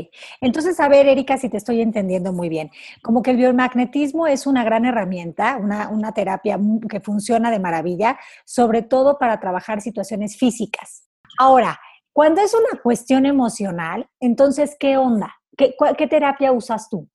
entonces 0.41 0.77
a 0.81 0.89
ver, 0.89 1.07
Erika, 1.07 1.37
si 1.37 1.47
te 1.47 1.55
estoy 1.55 1.81
entendiendo 1.81 2.33
muy 2.33 2.49
bien. 2.49 2.69
Como 3.01 3.21
que 3.21 3.31
el 3.31 3.37
biomagnetismo 3.37 4.27
es 4.27 4.45
una 4.45 4.65
gran 4.65 4.83
herramienta, 4.83 5.57
una, 5.57 5.87
una, 5.87 6.13
terapia 6.13 6.59
que 6.89 6.99
funciona 6.99 7.49
de 7.49 7.59
maravilla, 7.59 8.19
sobre 8.43 8.81
todo 8.81 9.17
para 9.17 9.39
trabajar 9.39 9.79
situaciones 9.79 10.37
físicas. 10.37 11.07
Ahora, 11.39 11.79
cuando 12.11 12.41
es 12.41 12.53
una 12.53 12.81
cuestión 12.81 13.25
emocional, 13.25 14.09
entonces, 14.19 14.75
¿qué 14.77 14.97
onda? 14.97 15.33
¿Qué, 15.55 15.75
qué 15.97 16.07
terapia 16.07 16.51
usas 16.51 16.89
tú? 16.89 17.07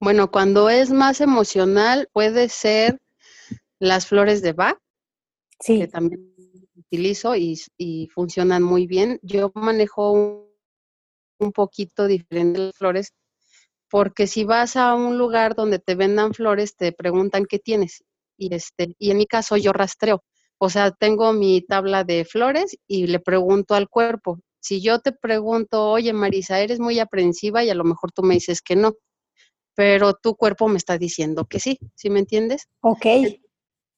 Bueno, 0.00 0.30
cuando 0.30 0.68
es 0.68 0.90
más 0.90 1.20
emocional, 1.20 2.08
puede 2.12 2.48
ser 2.48 3.00
las 3.78 4.06
flores 4.06 4.42
de 4.42 4.52
Bach, 4.52 4.78
sí. 5.60 5.78
que 5.80 5.88
también 5.88 6.34
utilizo 6.74 7.36
y, 7.36 7.58
y 7.76 8.08
funcionan 8.08 8.62
muy 8.62 8.86
bien. 8.86 9.18
Yo 9.22 9.50
manejo 9.54 10.12
un 10.12 10.46
un 11.38 11.52
poquito 11.52 12.06
diferente 12.06 12.58
las 12.58 12.76
flores, 12.76 13.12
porque 13.90 14.26
si 14.26 14.44
vas 14.44 14.76
a 14.76 14.94
un 14.94 15.18
lugar 15.18 15.54
donde 15.54 15.78
te 15.78 15.94
vendan 15.94 16.34
flores, 16.34 16.76
te 16.76 16.92
preguntan 16.92 17.46
qué 17.46 17.58
tienes. 17.58 18.04
Y, 18.36 18.54
este, 18.54 18.94
y 18.98 19.10
en 19.10 19.18
mi 19.18 19.26
caso 19.26 19.56
yo 19.56 19.72
rastreo. 19.72 20.22
O 20.58 20.70
sea, 20.70 20.90
tengo 20.90 21.32
mi 21.32 21.60
tabla 21.62 22.04
de 22.04 22.24
flores 22.24 22.76
y 22.86 23.06
le 23.06 23.20
pregunto 23.20 23.74
al 23.74 23.88
cuerpo. 23.88 24.40
Si 24.60 24.80
yo 24.80 25.00
te 25.00 25.12
pregunto, 25.12 25.90
oye 25.90 26.12
Marisa, 26.12 26.60
eres 26.60 26.80
muy 26.80 26.98
aprensiva 26.98 27.62
y 27.62 27.70
a 27.70 27.74
lo 27.74 27.84
mejor 27.84 28.10
tú 28.12 28.22
me 28.22 28.34
dices 28.34 28.62
que 28.62 28.74
no, 28.74 28.94
pero 29.74 30.14
tu 30.14 30.34
cuerpo 30.34 30.68
me 30.68 30.78
está 30.78 30.98
diciendo 30.98 31.44
que 31.44 31.60
sí, 31.60 31.78
¿sí 31.94 32.10
me 32.10 32.20
entiendes? 32.20 32.66
Ok. 32.80 33.06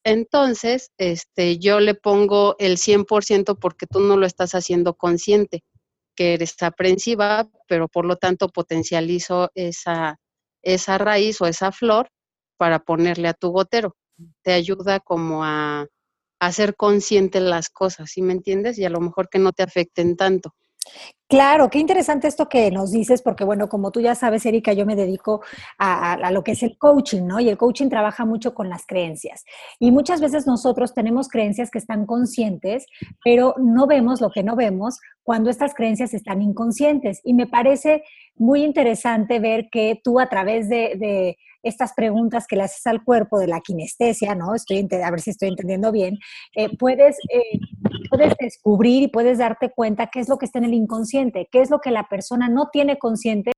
Entonces, 0.08 0.90
este, 0.96 1.58
yo 1.58 1.80
le 1.80 1.94
pongo 1.94 2.56
el 2.58 2.78
100% 2.78 3.56
porque 3.56 3.86
tú 3.86 4.00
no 4.00 4.16
lo 4.16 4.24
estás 4.26 4.54
haciendo 4.54 4.94
consciente 4.94 5.62
que 6.16 6.34
eres 6.34 6.60
aprensiva, 6.62 7.48
pero 7.68 7.88
por 7.88 8.04
lo 8.04 8.16
tanto 8.16 8.48
potencializo 8.48 9.50
esa, 9.54 10.18
esa 10.62 10.98
raíz 10.98 11.40
o 11.40 11.46
esa 11.46 11.72
flor 11.72 12.08
para 12.56 12.80
ponerle 12.80 13.28
a 13.28 13.34
tu 13.34 13.50
gotero. 13.50 13.96
Te 14.42 14.52
ayuda 14.52 14.98
como 14.98 15.44
a, 15.44 15.86
a 16.40 16.52
ser 16.52 16.74
consciente 16.74 17.40
las 17.40 17.68
cosas, 17.68 18.10
¿sí 18.10 18.22
me 18.22 18.32
entiendes? 18.32 18.78
Y 18.78 18.84
a 18.84 18.90
lo 18.90 19.00
mejor 19.00 19.28
que 19.28 19.38
no 19.38 19.52
te 19.52 19.62
afecten 19.62 20.16
tanto. 20.16 20.54
Claro, 21.28 21.68
qué 21.68 21.78
interesante 21.78 22.26
esto 22.26 22.48
que 22.48 22.70
nos 22.70 22.90
dices, 22.90 23.20
porque 23.20 23.44
bueno, 23.44 23.68
como 23.68 23.90
tú 23.90 24.00
ya 24.00 24.14
sabes, 24.14 24.46
Erika, 24.46 24.72
yo 24.72 24.86
me 24.86 24.96
dedico 24.96 25.42
a, 25.78 26.30
lo 26.30 26.42
que 26.42 26.52
es 26.52 26.62
el 26.62 26.78
coaching, 26.78 27.26
¿no? 27.26 27.38
Y 27.38 27.50
el 27.50 27.58
coaching 27.58 27.90
trabaja 27.90 28.24
mucho 28.24 28.54
con 28.54 28.70
las 28.70 28.86
creencias. 28.86 29.44
Y 29.78 29.90
muchas 29.90 30.22
veces 30.22 30.46
nosotros 30.46 30.94
tenemos 30.94 31.28
creencias 31.28 31.70
que 31.70 31.76
están 31.76 32.06
conscientes, 32.06 32.86
pero 33.22 33.54
no 33.58 33.86
vemos 33.86 34.22
lo 34.22 34.30
que 34.30 34.42
no 34.42 34.56
vemos 34.56 35.00
cuando 35.22 35.50
estas 35.50 35.74
creencias 35.74 36.14
están 36.14 36.40
inconscientes. 36.40 37.20
Y 37.22 37.34
me 37.34 37.46
parece 37.46 38.04
muy 38.34 38.64
interesante 38.64 39.38
ver 39.38 39.68
que 39.70 40.00
tú 40.02 40.20
a 40.20 40.30
través 40.30 40.70
de, 40.70 40.94
de 40.96 41.36
estas 41.62 41.92
preguntas 41.94 42.46
que 42.46 42.56
le 42.56 42.62
haces 42.62 42.86
al 42.86 43.04
cuerpo 43.04 43.38
de 43.38 43.48
la 43.48 43.60
kinestesia, 43.60 44.34
¿no? 44.34 44.54
Estoy 44.54 44.86
a 45.02 45.10
ver 45.10 45.20
si 45.20 45.30
estoy 45.30 45.48
entendiendo 45.48 45.92
bien, 45.92 46.18
eh, 46.54 46.76
puedes, 46.76 47.16
eh, 47.30 47.58
puedes 48.10 48.34
descubrir 48.38 49.02
y 49.04 49.08
puedes 49.08 49.38
darte 49.38 49.70
cuenta 49.70 50.08
qué 50.08 50.20
es 50.20 50.28
lo 50.28 50.38
que 50.38 50.46
está 50.46 50.58
en 50.58 50.66
el 50.66 50.74
inconsciente, 50.74 51.17
qué 51.50 51.60
es 51.60 51.70
lo 51.70 51.80
que 51.80 51.90
la 51.90 52.08
persona 52.08 52.48
no 52.48 52.68
tiene 52.72 52.98
consciente. 52.98 53.52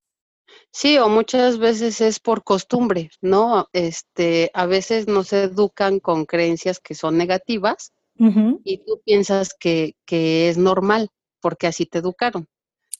Sí, 0.72 0.98
o 0.98 1.08
muchas 1.08 1.58
veces 1.58 2.00
es 2.00 2.20
por 2.20 2.44
costumbre, 2.44 3.10
¿no? 3.20 3.68
Este, 3.72 4.50
a 4.54 4.66
veces 4.66 5.08
nos 5.08 5.32
educan 5.32 6.00
con 6.00 6.26
creencias 6.26 6.78
que 6.78 6.94
son 6.94 7.16
negativas 7.16 7.92
uh 8.18 8.26
-huh. 8.26 8.60
y 8.64 8.84
tú 8.84 9.00
piensas 9.04 9.54
que, 9.58 9.94
que 10.06 10.48
es 10.48 10.58
normal 10.58 11.08
porque 11.40 11.66
así 11.66 11.86
te 11.86 11.98
educaron. 11.98 12.46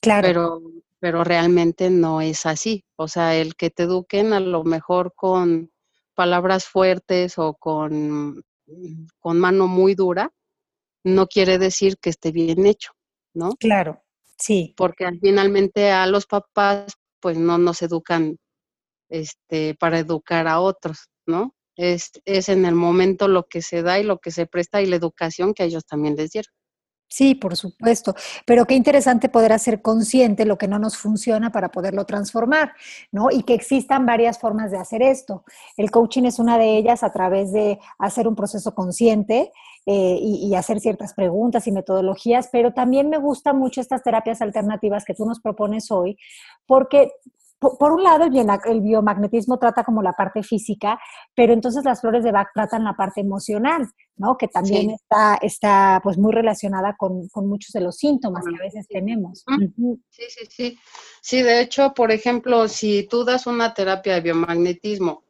Claro. 0.01 0.27
Pero 0.27 0.61
pero 1.01 1.23
realmente 1.23 1.89
no 1.89 2.21
es 2.21 2.45
así. 2.45 2.85
O 2.95 3.07
sea, 3.07 3.35
el 3.35 3.55
que 3.55 3.71
te 3.71 3.83
eduquen 3.83 4.33
a 4.33 4.39
lo 4.39 4.63
mejor 4.63 5.13
con 5.15 5.71
palabras 6.13 6.65
fuertes 6.65 7.39
o 7.39 7.55
con, 7.55 8.43
con 9.19 9.39
mano 9.39 9.65
muy 9.65 9.95
dura, 9.95 10.31
no 11.03 11.25
quiere 11.25 11.57
decir 11.57 11.97
que 11.97 12.11
esté 12.11 12.31
bien 12.31 12.67
hecho, 12.67 12.91
¿no? 13.33 13.53
Claro, 13.59 14.03
sí. 14.41 14.73
Porque 14.75 15.09
finalmente 15.21 15.91
a 15.91 16.05
los 16.07 16.25
papás, 16.25 16.93
pues 17.19 17.37
no 17.37 17.57
nos 17.57 17.81
educan 17.81 18.37
este, 19.09 19.75
para 19.75 19.99
educar 19.99 20.47
a 20.47 20.59
otros, 20.59 21.09
¿no? 21.25 21.53
Es, 21.75 22.11
es 22.25 22.49
en 22.49 22.65
el 22.65 22.75
momento 22.75 23.27
lo 23.27 23.47
que 23.47 23.61
se 23.61 23.81
da 23.81 23.99
y 23.99 24.03
lo 24.03 24.19
que 24.19 24.31
se 24.31 24.45
presta 24.45 24.81
y 24.81 24.87
la 24.87 24.95
educación 24.95 25.53
que 25.53 25.63
a 25.63 25.65
ellos 25.65 25.85
también 25.85 26.15
les 26.15 26.31
dieron. 26.31 26.51
Sí, 27.13 27.35
por 27.35 27.57
supuesto, 27.57 28.15
pero 28.45 28.65
qué 28.65 28.73
interesante 28.73 29.27
poder 29.27 29.51
hacer 29.51 29.81
consciente 29.81 30.45
lo 30.45 30.57
que 30.57 30.69
no 30.69 30.79
nos 30.79 30.95
funciona 30.95 31.51
para 31.51 31.69
poderlo 31.69 32.05
transformar, 32.05 32.71
¿no? 33.11 33.29
Y 33.29 33.43
que 33.43 33.53
existan 33.53 34.05
varias 34.05 34.39
formas 34.39 34.71
de 34.71 34.77
hacer 34.77 35.01
esto. 35.01 35.43
El 35.75 35.91
coaching 35.91 36.23
es 36.23 36.39
una 36.39 36.57
de 36.57 36.77
ellas 36.77 37.03
a 37.03 37.11
través 37.11 37.51
de 37.51 37.79
hacer 37.99 38.29
un 38.29 38.35
proceso 38.37 38.73
consciente 38.73 39.51
eh, 39.85 40.17
y, 40.19 40.47
y, 40.47 40.55
hacer 40.55 40.79
ciertas 40.79 41.13
preguntas 41.13 41.65
y 41.67 41.71
metodologías, 41.71 42.49
pero 42.51 42.73
también 42.73 43.09
me 43.09 43.17
gustan 43.17 43.57
mucho 43.57 43.81
estas 43.81 44.03
terapias 44.03 44.41
alternativas 44.41 45.05
que 45.05 45.15
tú 45.15 45.25
nos 45.25 45.39
propones 45.39 45.89
hoy, 45.89 46.17
porque 46.67 47.09
por, 47.61 47.91
un 47.91 48.01
lado, 48.01 48.25
el, 48.25 48.81
biomagnetismo 48.81 49.59
trata 49.59 49.83
como 49.83 50.01
la 50.01 50.13
parte 50.13 50.41
física, 50.41 50.99
pero 51.35 51.53
entonces 51.53 51.85
las 51.85 52.01
flores 52.01 52.23
de 52.23 52.31
Bach 52.31 52.47
tratan 52.55 52.83
la 52.83 52.93
parte 52.93 53.21
emocional, 53.21 53.87
¿no? 54.15 54.35
Que 54.35 54.47
también 54.47 54.89
está, 54.89 55.35
está 55.43 55.99
pues 56.03 56.17
muy 56.17 56.31
relacionada 56.33 56.95
con, 56.97 57.29
muchos 57.35 57.71
de 57.71 57.81
los 57.81 57.97
síntomas 57.97 58.45
que 58.45 58.55
a 58.55 58.65
veces 58.65 58.87
tenemos. 58.87 59.45
Sí, 60.09 60.23
sí, 60.27 60.45
sí. 60.49 60.79
Sí, 61.21 61.41
de 61.43 61.61
hecho, 61.61 61.93
por 61.93 62.11
ejemplo, 62.11 62.67
si 62.67 63.07
tú 63.07 63.23
das 63.23 63.45
una 63.45 63.75
terapia 63.75 64.15
de 64.15 64.21
biomagnetismo 64.21 65.23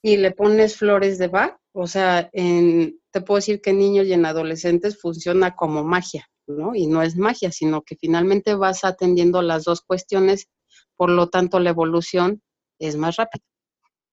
y 0.00 0.18
le 0.18 0.30
pones 0.30 0.76
flores 0.76 1.18
de 1.18 1.26
Bach, 1.26 1.58
o 1.78 1.86
sea, 1.86 2.30
te 2.32 3.20
puedo 3.20 3.36
decir 3.36 3.60
que 3.60 3.70
en 3.70 3.78
niños 3.78 4.06
y 4.06 4.14
en 4.14 4.24
adolescentes 4.24 4.98
funciona 4.98 5.54
como 5.54 5.84
magia, 5.84 6.26
¿no? 6.46 6.74
Y 6.74 6.86
no 6.86 7.02
es 7.02 7.16
magia, 7.16 7.52
sino 7.52 7.82
que 7.82 7.96
finalmente 7.96 8.54
vas 8.54 8.82
atendiendo 8.82 9.42
las 9.42 9.64
dos 9.64 9.82
cuestiones 9.82 10.48
por 10.96 11.10
lo 11.10 11.28
tanto 11.28 11.60
la 11.60 11.70
evolución 11.70 12.42
es 12.78 12.96
más 12.96 13.16
rápida. 13.16 13.44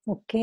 Ok, 0.06 0.34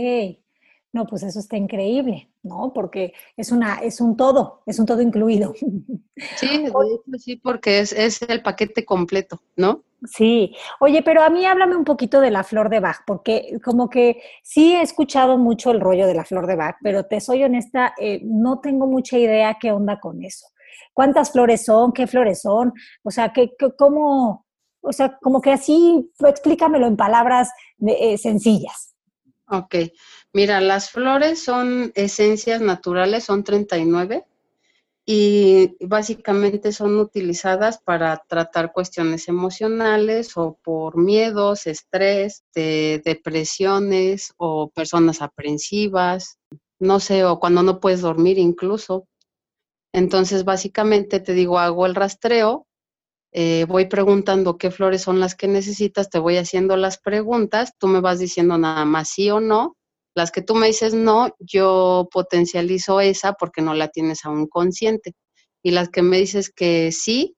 no, 0.92 1.06
pues 1.06 1.22
eso 1.22 1.38
está 1.38 1.56
increíble, 1.56 2.30
¿no? 2.42 2.72
Porque 2.74 3.12
es, 3.36 3.52
una, 3.52 3.76
es 3.80 4.00
un 4.00 4.16
todo, 4.16 4.62
es 4.66 4.78
un 4.78 4.86
todo 4.86 5.00
incluido. 5.02 5.54
Sí, 6.36 6.66
sí, 7.18 7.36
porque 7.36 7.78
es, 7.78 7.94
es 7.94 8.20
el 8.20 8.42
paquete 8.42 8.84
completo, 8.84 9.40
¿no? 9.56 9.84
Sí, 10.04 10.54
oye, 10.78 11.02
pero 11.02 11.22
a 11.22 11.30
mí 11.30 11.46
háblame 11.46 11.76
un 11.76 11.84
poquito 11.84 12.20
de 12.20 12.30
la 12.30 12.44
flor 12.44 12.68
de 12.68 12.78
Bach, 12.78 12.98
porque 13.06 13.58
como 13.64 13.88
que 13.88 14.20
sí 14.42 14.74
he 14.74 14.82
escuchado 14.82 15.38
mucho 15.38 15.70
el 15.70 15.80
rollo 15.80 16.06
de 16.06 16.12
la 16.12 16.26
flor 16.26 16.46
de 16.46 16.56
Bach, 16.56 16.76
pero 16.82 17.06
te 17.06 17.22
soy 17.22 17.42
honesta, 17.44 17.94
eh, 17.98 18.20
no 18.22 18.60
tengo 18.60 18.86
mucha 18.86 19.16
idea 19.16 19.56
qué 19.58 19.72
onda 19.72 19.98
con 19.98 20.22
eso. 20.22 20.46
¿Cuántas 20.92 21.32
flores 21.32 21.64
son? 21.64 21.92
¿Qué 21.92 22.06
flores 22.06 22.42
son? 22.42 22.74
O 23.02 23.10
sea, 23.10 23.32
¿qué, 23.32 23.52
cómo, 23.78 24.46
o 24.82 24.92
sea, 24.92 25.18
como 25.22 25.40
que 25.40 25.52
así, 25.52 26.10
explícamelo 26.18 26.86
en 26.86 26.96
palabras 26.96 27.50
eh, 27.86 28.18
sencillas. 28.18 28.94
Ok, 29.48 29.74
mira, 30.32 30.60
las 30.60 30.90
flores 30.90 31.42
son 31.42 31.92
esencias 31.94 32.60
naturales, 32.60 33.24
son 33.24 33.44
39 33.44 34.24
y 35.06 35.76
básicamente 35.86 36.72
son 36.72 36.98
utilizadas 36.98 37.78
para 37.78 38.22
tratar 38.28 38.72
cuestiones 38.72 39.28
emocionales 39.28 40.36
o 40.36 40.58
por 40.62 40.96
miedos, 40.98 41.66
estrés, 41.66 42.44
depresiones 42.54 44.34
o 44.36 44.70
personas 44.70 45.22
aprensivas, 45.22 46.38
no 46.78 47.00
sé, 47.00 47.24
o 47.24 47.40
cuando 47.40 47.62
no 47.62 47.80
puedes 47.80 48.02
dormir 48.02 48.38
incluso. 48.38 49.06
Entonces, 49.92 50.44
básicamente 50.44 51.20
te 51.20 51.32
digo, 51.34 51.58
hago 51.58 51.86
el 51.86 51.94
rastreo 51.94 52.66
eh, 53.32 53.64
voy 53.68 53.86
preguntando 53.86 54.58
qué 54.58 54.70
flores 54.70 55.02
son 55.02 55.20
las 55.20 55.36
que 55.36 55.46
necesitas, 55.46 56.10
te 56.10 56.18
voy 56.18 56.36
haciendo 56.36 56.76
las 56.76 56.98
preguntas, 56.98 57.74
tú 57.78 57.86
me 57.86 58.00
vas 58.00 58.18
diciendo 58.18 58.58
nada 58.58 58.84
más 58.84 59.10
sí 59.10 59.30
o 59.30 59.40
no. 59.40 59.76
Las 60.14 60.32
que 60.32 60.42
tú 60.42 60.54
me 60.54 60.66
dices 60.66 60.94
no, 60.94 61.34
yo 61.38 62.08
potencializo 62.12 63.00
esa 63.00 63.34
porque 63.34 63.62
no 63.62 63.74
la 63.74 63.88
tienes 63.88 64.24
aún 64.24 64.46
consciente. 64.46 65.14
Y 65.62 65.70
las 65.72 65.88
que 65.88 66.02
me 66.02 66.18
dices 66.18 66.50
que 66.50 66.90
sí, 66.92 67.36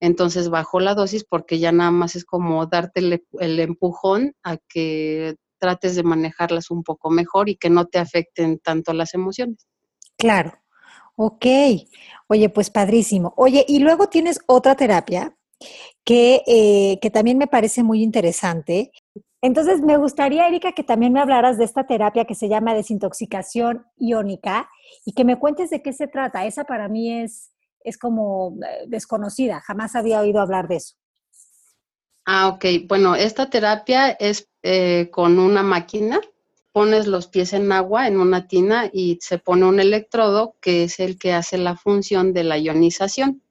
entonces 0.00 0.48
bajo 0.48 0.80
la 0.80 0.94
dosis 0.94 1.24
porque 1.24 1.58
ya 1.58 1.72
nada 1.72 1.90
más 1.90 2.16
es 2.16 2.24
como 2.24 2.66
darte 2.66 3.00
el, 3.00 3.60
empujón 3.60 4.34
a 4.42 4.58
que 4.68 5.36
trates 5.58 5.96
de 5.96 6.02
manejarlas 6.02 6.70
un 6.70 6.82
poco 6.82 7.10
mejor 7.10 7.48
y 7.48 7.56
que 7.56 7.70
no 7.70 7.86
te 7.86 7.98
afecten 7.98 8.58
tanto 8.58 8.92
las 8.92 9.14
emociones. 9.14 9.66
Claro. 10.18 10.52
Ok, 11.16 11.46
oye, 12.26 12.48
pues 12.48 12.70
padrísimo. 12.70 13.34
Oye, 13.36 13.64
y 13.68 13.78
luego 13.78 14.08
tienes 14.08 14.40
otra 14.46 14.74
terapia 14.74 15.36
que, 16.04 16.42
eh, 16.46 16.98
que 17.00 17.10
también 17.10 17.38
me 17.38 17.46
parece 17.46 17.82
muy 17.82 18.02
interesante. 18.02 18.90
Entonces, 19.44 19.82
me 19.82 19.98
gustaría, 19.98 20.48
Erika, 20.48 20.72
que 20.72 20.82
también 20.82 21.12
me 21.12 21.20
hablaras 21.20 21.58
de 21.58 21.64
esta 21.64 21.86
terapia 21.86 22.24
que 22.24 22.34
se 22.34 22.48
llama 22.48 22.72
desintoxicación 22.72 23.84
iónica 23.98 24.70
y 25.04 25.12
que 25.12 25.22
me 25.22 25.38
cuentes 25.38 25.68
de 25.68 25.82
qué 25.82 25.92
se 25.92 26.08
trata. 26.08 26.46
Esa 26.46 26.64
para 26.64 26.88
mí 26.88 27.12
es, 27.12 27.52
es 27.80 27.98
como 27.98 28.56
eh, 28.66 28.86
desconocida, 28.88 29.60
jamás 29.60 29.96
había 29.96 30.22
oído 30.22 30.40
hablar 30.40 30.66
de 30.66 30.76
eso. 30.76 30.94
Ah, 32.24 32.48
ok. 32.48 32.64
Bueno, 32.88 33.16
esta 33.16 33.50
terapia 33.50 34.12
es 34.12 34.48
eh, 34.62 35.10
con 35.12 35.38
una 35.38 35.62
máquina 35.62 36.22
pones 36.74 37.06
los 37.06 37.28
pies 37.28 37.52
en 37.52 37.70
agua 37.70 38.08
en 38.08 38.18
una 38.18 38.48
tina 38.48 38.90
y 38.92 39.18
se 39.20 39.38
pone 39.38 39.64
un 39.64 39.78
electrodo 39.78 40.56
que 40.60 40.82
es 40.82 40.98
el 40.98 41.20
que 41.20 41.32
hace 41.32 41.56
la 41.56 41.76
función 41.76 42.32
de 42.32 42.42
la 42.42 42.58
ionización. 42.58 43.43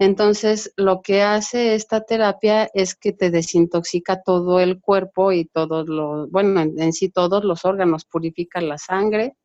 Entonces, 0.00 0.72
lo 0.76 1.02
que 1.02 1.22
hace 1.22 1.74
esta 1.76 2.04
terapia 2.04 2.68
es 2.74 2.96
que 2.96 3.12
te 3.12 3.30
desintoxica 3.30 4.22
todo 4.22 4.58
el 4.60 4.80
cuerpo 4.80 5.30
y 5.32 5.44
todos 5.46 5.88
los, 5.88 6.30
bueno, 6.30 6.60
en, 6.62 6.92
sí 6.92 7.10
todos 7.10 7.44
los 7.44 7.64
órganos, 7.64 8.04
purifica 8.04 8.60
la 8.60 8.76
sangre, 8.78 9.36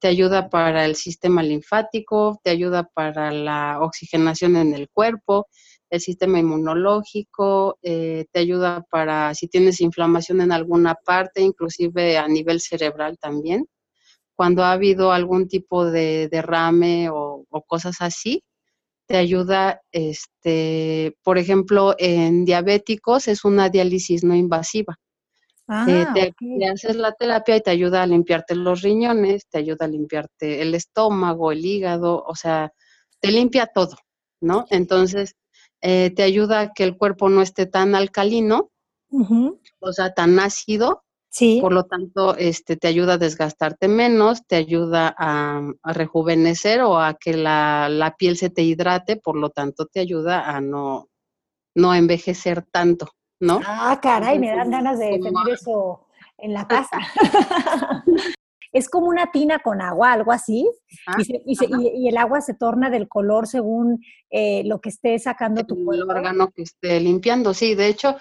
te 0.00 0.08
ayuda 0.08 0.48
para 0.50 0.86
el 0.86 0.96
sistema 0.96 1.42
linfático, 1.42 2.40
te 2.42 2.50
ayuda 2.50 2.90
para 2.94 3.30
la 3.32 3.80
oxigenación 3.80 4.56
en 4.56 4.74
el 4.74 4.88
cuerpo, 4.90 5.48
el 5.90 6.00
sistema 6.00 6.38
inmunológico, 6.38 7.78
eh, 7.82 8.26
te 8.32 8.40
ayuda 8.40 8.86
para 8.90 9.34
si 9.34 9.48
tienes 9.48 9.80
inflamación 9.80 10.40
en 10.40 10.52
alguna 10.52 10.94
parte, 10.94 11.42
inclusive 11.42 12.16
a 12.18 12.28
nivel 12.28 12.60
cerebral 12.60 13.18
también. 13.18 13.66
Cuando 14.36 14.64
ha 14.64 14.72
habido 14.72 15.12
algún 15.12 15.48
tipo 15.48 15.84
de 15.86 16.28
derrame 16.30 17.10
o, 17.10 17.44
cosas 17.66 17.96
así, 18.00 18.42
te 19.10 19.16
ayuda, 19.16 19.82
este, 19.90 21.16
por 21.24 21.36
ejemplo, 21.36 21.96
en 21.98 22.44
diabéticos 22.44 23.26
es 23.26 23.44
una 23.44 23.68
diálisis 23.68 24.22
no 24.22 24.36
invasiva. 24.36 25.00
Eh, 25.88 26.04
ah, 26.06 26.12
te, 26.14 26.32
te, 26.38 26.68
haces 26.68 26.94
la 26.94 27.10
terapia 27.10 27.56
y 27.56 27.60
te 27.60 27.72
ayuda 27.72 28.04
a 28.04 28.06
limpiarte 28.06 28.54
los 28.54 28.82
riñones, 28.82 29.48
te 29.48 29.58
ayuda 29.58 29.86
a 29.86 29.88
limpiarte 29.88 30.62
el 30.62 30.76
estómago, 30.76 31.50
el 31.50 31.66
hígado, 31.66 32.22
o 32.24 32.36
sea, 32.36 32.72
te 33.18 33.32
limpia 33.32 33.66
todo, 33.66 33.96
¿no? 34.40 34.64
Entonces, 34.70 35.34
eh, 35.80 36.12
te 36.14 36.22
ayuda 36.22 36.60
a 36.60 36.72
que 36.72 36.84
el 36.84 36.96
cuerpo 36.96 37.28
no 37.28 37.42
esté 37.42 37.66
tan 37.66 37.96
alcalino, 37.96 38.70
o 39.80 39.92
sea, 39.92 40.14
tan 40.14 40.38
ácido. 40.38 41.02
Sí. 41.30 41.60
Por 41.60 41.72
lo 41.72 41.84
tanto, 41.84 42.36
este, 42.36 42.76
te 42.76 42.88
ayuda 42.88 43.14
a 43.14 43.18
desgastarte 43.18 43.86
menos, 43.86 44.46
te 44.46 44.56
ayuda 44.56 45.14
a, 45.16 45.62
rejuvenecer 45.84 46.80
o 46.82 47.00
a 47.00 47.14
que 47.14 47.34
la, 47.34 48.14
piel 48.18 48.36
se 48.36 48.50
te 48.50 48.62
hidrate, 48.62 49.16
por 49.16 49.36
lo 49.36 49.50
tanto, 49.50 49.86
te 49.86 50.00
ayuda 50.00 50.50
a 50.50 50.60
no, 50.60 51.08
no 51.76 51.94
envejecer 51.94 52.62
tanto, 52.62 53.08
¿no? 53.38 53.60
Ah, 53.64 53.98
caray, 54.02 54.40
me 54.40 54.50
dan 54.50 54.70
ganas 54.70 54.98
de 54.98 55.20
tener 55.22 55.48
eso 55.52 56.08
en 56.38 56.52
la 56.52 56.66
casa. 56.66 56.98
es 58.72 58.88
como 58.88 59.06
una 59.06 59.30
tina 59.30 59.58
con 59.58 59.80
agua, 59.80 60.12
algo 60.12 60.32
así, 60.32 60.68
y, 61.46 62.08
el 62.08 62.16
agua 62.16 62.40
se 62.40 62.54
torna 62.54 62.90
del 62.90 63.08
color 63.08 63.46
según 63.46 64.02
eh, 64.30 64.62
lo 64.64 64.80
que 64.80 64.90
esté 64.90 65.18
sacando 65.18 65.64
tu 65.64 65.84
cuerpo. 65.84 66.04
El 66.04 66.10
órgano 66.10 66.50
que 66.50 66.62
esté 66.62 67.00
limpiando, 67.00 67.52
sí, 67.52 67.74
de 67.74 67.88
hecho, 67.88 68.16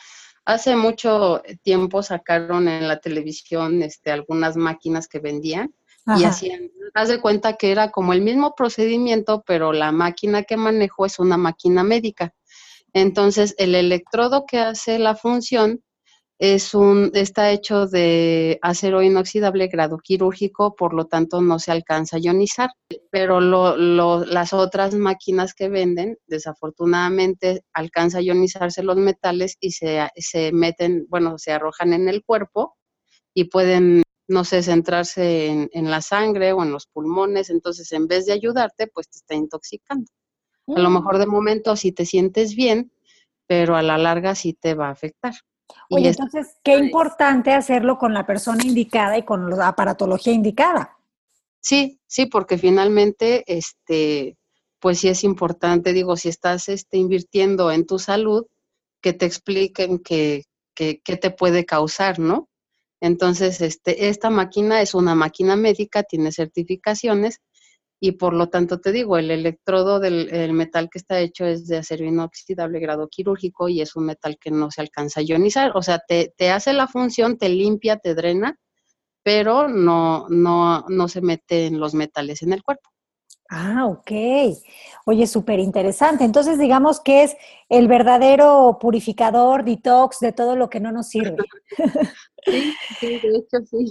hace 0.49 0.75
mucho 0.75 1.43
tiempo 1.61 2.01
sacaron 2.01 2.67
en 2.67 2.87
la 2.87 2.99
televisión 2.99 3.83
este, 3.83 4.11
algunas 4.11 4.57
máquinas 4.57 5.07
que 5.07 5.19
vendían 5.19 5.75
y 6.17 6.23
hacían, 6.23 6.71
haz 6.95 7.09
de 7.09 7.21
cuenta 7.21 7.53
que 7.53 7.71
era 7.71 7.91
como 7.91 8.13
el 8.13 8.21
mismo 8.21 8.55
procedimiento, 8.55 9.43
pero 9.45 9.73
la 9.73 9.91
máquina 9.91 10.41
que 10.41 10.57
manejo 10.57 11.05
es 11.05 11.19
una 11.19 11.37
máquina 11.37 11.83
médica. 11.83 12.33
Entonces, 12.93 13.53
el 13.59 13.75
electrodo 13.75 14.47
que 14.47 14.57
hace 14.57 14.97
la 14.97 15.15
función 15.15 15.83
es 16.39 16.73
un, 16.73 17.11
está 17.15 17.51
hecho 17.51 17.85
de 17.85 18.59
acero 18.61 19.01
inoxidable 19.03 19.67
grado 19.67 19.97
quirúrgico, 19.97 20.73
por 20.73 20.93
lo 20.93 21.05
tanto 21.05 21.41
no 21.41 21.59
se 21.59 21.73
alcanza 21.73 22.15
a 22.15 22.19
ionizar. 22.19 22.69
Pero 23.11 23.41
las 23.41 24.53
otras 24.53 24.95
máquinas 24.95 25.53
que 25.53 25.67
venden, 25.67 26.17
desafortunadamente, 26.27 27.65
alcanza 27.73 28.19
a 28.19 28.21
ionizarse 28.21 28.83
los 28.83 28.95
metales 28.95 29.57
y 29.59 29.71
se, 29.71 30.07
se 30.15 30.53
meten, 30.53 31.05
bueno, 31.09 31.37
se 31.37 31.51
arrojan 31.51 31.91
en 31.91 32.07
el 32.07 32.23
cuerpo 32.23 32.77
y 33.33 33.45
pueden, 33.45 34.03
no 34.29 34.45
sé, 34.45 34.63
centrarse 34.63 35.47
en, 35.47 35.69
en 35.73 35.91
la 35.91 36.01
sangre 36.01 36.53
o 36.53 36.63
en 36.63 36.71
los 36.71 36.87
pulmones. 36.87 37.49
Entonces, 37.49 37.91
en 37.91 38.07
vez 38.07 38.25
de 38.25 38.31
ayudarte, 38.31 38.87
pues 38.87 39.09
te 39.09 39.17
está 39.17 39.35
intoxicando. 39.35 40.09
A 40.67 40.79
lo 40.79 40.89
mm. 40.89 40.93
mejor 40.93 41.17
de 41.17 41.25
momento 41.25 41.75
sí 41.75 41.91
te 41.91 42.05
sientes 42.05 42.55
bien, 42.55 42.93
pero 43.45 43.75
a 43.75 43.81
la 43.81 43.97
larga 43.97 44.35
sí 44.35 44.53
te 44.53 44.73
va 44.73 44.87
a 44.87 44.91
afectar. 44.91 45.33
Oye, 45.89 46.09
entonces, 46.09 46.55
qué 46.63 46.77
importante 46.77 47.53
hacerlo 47.53 47.97
con 47.97 48.13
la 48.13 48.25
persona 48.25 48.63
indicada 48.63 49.17
y 49.17 49.23
con 49.23 49.49
la 49.49 49.69
aparatología 49.69 50.33
indicada. 50.33 50.97
Sí, 51.61 51.99
sí, 52.07 52.25
porque 52.25 52.57
finalmente, 52.57 53.43
este, 53.47 54.37
pues 54.79 54.99
sí 54.99 55.09
es 55.09 55.23
importante, 55.23 55.93
digo, 55.93 56.15
si 56.15 56.29
estás 56.29 56.69
este, 56.69 56.97
invirtiendo 56.97 57.71
en 57.71 57.85
tu 57.85 57.99
salud, 57.99 58.45
que 59.01 59.13
te 59.13 59.25
expliquen 59.25 59.99
qué 59.99 60.43
que, 61.03 61.17
te 61.17 61.31
puede 61.31 61.65
causar, 61.65 62.19
¿no? 62.19 62.49
Entonces, 63.01 63.61
este, 63.61 64.09
esta 64.09 64.29
máquina 64.29 64.81
es 64.81 64.93
una 64.93 65.15
máquina 65.15 65.55
médica, 65.55 66.03
tiene 66.03 66.31
certificaciones 66.31 67.39
y 67.99 68.13
por 68.13 68.33
lo 68.33 68.47
tanto 68.49 68.79
te 68.79 68.91
digo, 68.91 69.17
el 69.17 69.29
electrodo 69.29 69.99
del 69.99 70.53
metal 70.53 70.89
que 70.89 70.99
está 70.99 71.19
hecho 71.19 71.45
es 71.45 71.67
de 71.67 71.77
acero 71.77 72.05
inoxidable 72.05 72.79
grado 72.79 73.09
quirúrgico 73.09 73.67
y 73.67 73.81
es 73.81 73.95
un 73.95 74.05
metal 74.05 74.37
que 74.39 74.51
no 74.51 74.71
se 74.71 74.81
alcanza 74.81 75.19
a 75.19 75.23
ionizar, 75.23 75.71
o 75.75 75.81
sea, 75.81 75.99
te, 76.07 76.33
te 76.37 76.51
hace 76.51 76.73
la 76.73 76.87
función, 76.87 77.37
te 77.37 77.49
limpia, 77.49 77.97
te 77.97 78.15
drena, 78.15 78.57
pero 79.23 79.67
no, 79.67 80.27
no, 80.29 80.85
no 80.87 81.07
se 81.07 81.21
mete 81.21 81.67
en 81.67 81.79
los 81.79 81.93
metales 81.93 82.41
en 82.41 82.53
el 82.53 82.63
cuerpo. 82.63 82.89
Ah, 83.49 83.87
ok. 83.87 84.11
Oye, 85.05 85.25
súper 85.25 85.59
interesante. 85.59 86.23
Entonces, 86.23 86.59
digamos 86.59 86.99
que 86.99 87.23
es 87.23 87.35
el 87.67 87.87
verdadero 87.87 88.77
purificador, 88.79 89.63
detox 89.63 90.19
de 90.19 90.33
todo 90.33 90.55
lo 90.55 90.69
que 90.69 90.79
no 90.79 90.91
nos 90.91 91.09
sirve. 91.09 91.37
Sí, 92.45 92.77
sí, 92.99 93.19
de 93.21 93.37
hecho, 93.37 93.57
sí. 93.69 93.85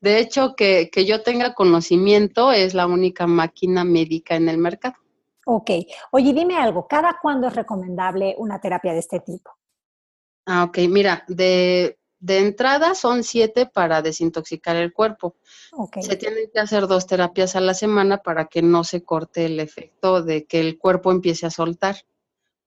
De 0.00 0.18
hecho, 0.18 0.54
que, 0.56 0.88
que 0.90 1.04
yo 1.04 1.22
tenga 1.22 1.54
conocimiento 1.54 2.52
es 2.52 2.72
la 2.72 2.86
única 2.86 3.26
máquina 3.26 3.84
médica 3.84 4.36
en 4.36 4.48
el 4.48 4.56
mercado. 4.56 4.94
Ok. 5.44 5.70
Oye, 6.12 6.32
dime 6.32 6.56
algo, 6.56 6.86
¿cada 6.86 7.18
cuándo 7.20 7.48
es 7.48 7.56
recomendable 7.56 8.34
una 8.38 8.60
terapia 8.60 8.92
de 8.92 9.00
este 9.00 9.20
tipo? 9.20 9.50
Ah, 10.46 10.64
ok. 10.64 10.78
Mira, 10.88 11.24
de 11.28 11.97
de 12.20 12.38
entrada 12.38 12.94
son 12.94 13.22
siete 13.22 13.66
para 13.66 14.02
desintoxicar 14.02 14.76
el 14.76 14.92
cuerpo. 14.92 15.36
Se 16.00 16.16
tienen 16.16 16.50
que 16.52 16.58
hacer 16.58 16.86
dos 16.86 17.06
terapias 17.06 17.54
a 17.54 17.60
la 17.60 17.74
semana 17.74 18.18
para 18.18 18.46
que 18.46 18.62
no 18.62 18.84
se 18.84 19.04
corte 19.04 19.46
el 19.46 19.60
efecto 19.60 20.22
de 20.22 20.44
que 20.44 20.60
el 20.60 20.78
cuerpo 20.78 21.12
empiece 21.12 21.46
a 21.46 21.50
soltar. 21.50 21.96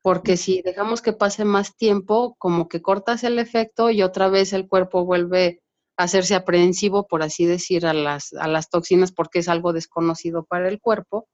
Porque 0.01 0.37
si 0.37 0.61
dejamos 0.61 1.01
que 1.01 1.13
pase 1.13 1.45
más 1.45 1.75
tiempo, 1.75 2.35
como 2.39 2.67
que 2.67 2.81
cortas 2.81 3.23
el 3.23 3.37
efecto 3.37 3.91
y 3.91 4.01
otra 4.01 4.29
vez 4.29 4.53
el 4.53 4.67
cuerpo 4.67 5.05
vuelve 5.05 5.61
a 5.97 6.03
hacerse 6.03 6.33
aprehensivo, 6.33 7.05
por 7.05 7.21
así 7.21 7.45
decir, 7.45 7.85
a 7.85 7.93
las, 7.93 8.33
a 8.33 8.47
las 8.47 8.69
toxinas 8.69 9.11
porque 9.11 9.39
es 9.39 9.49
algo 9.49 9.73
desconocido 9.73 10.43
para 10.45 10.69
el 10.69 10.79
cuerpo 10.79 11.27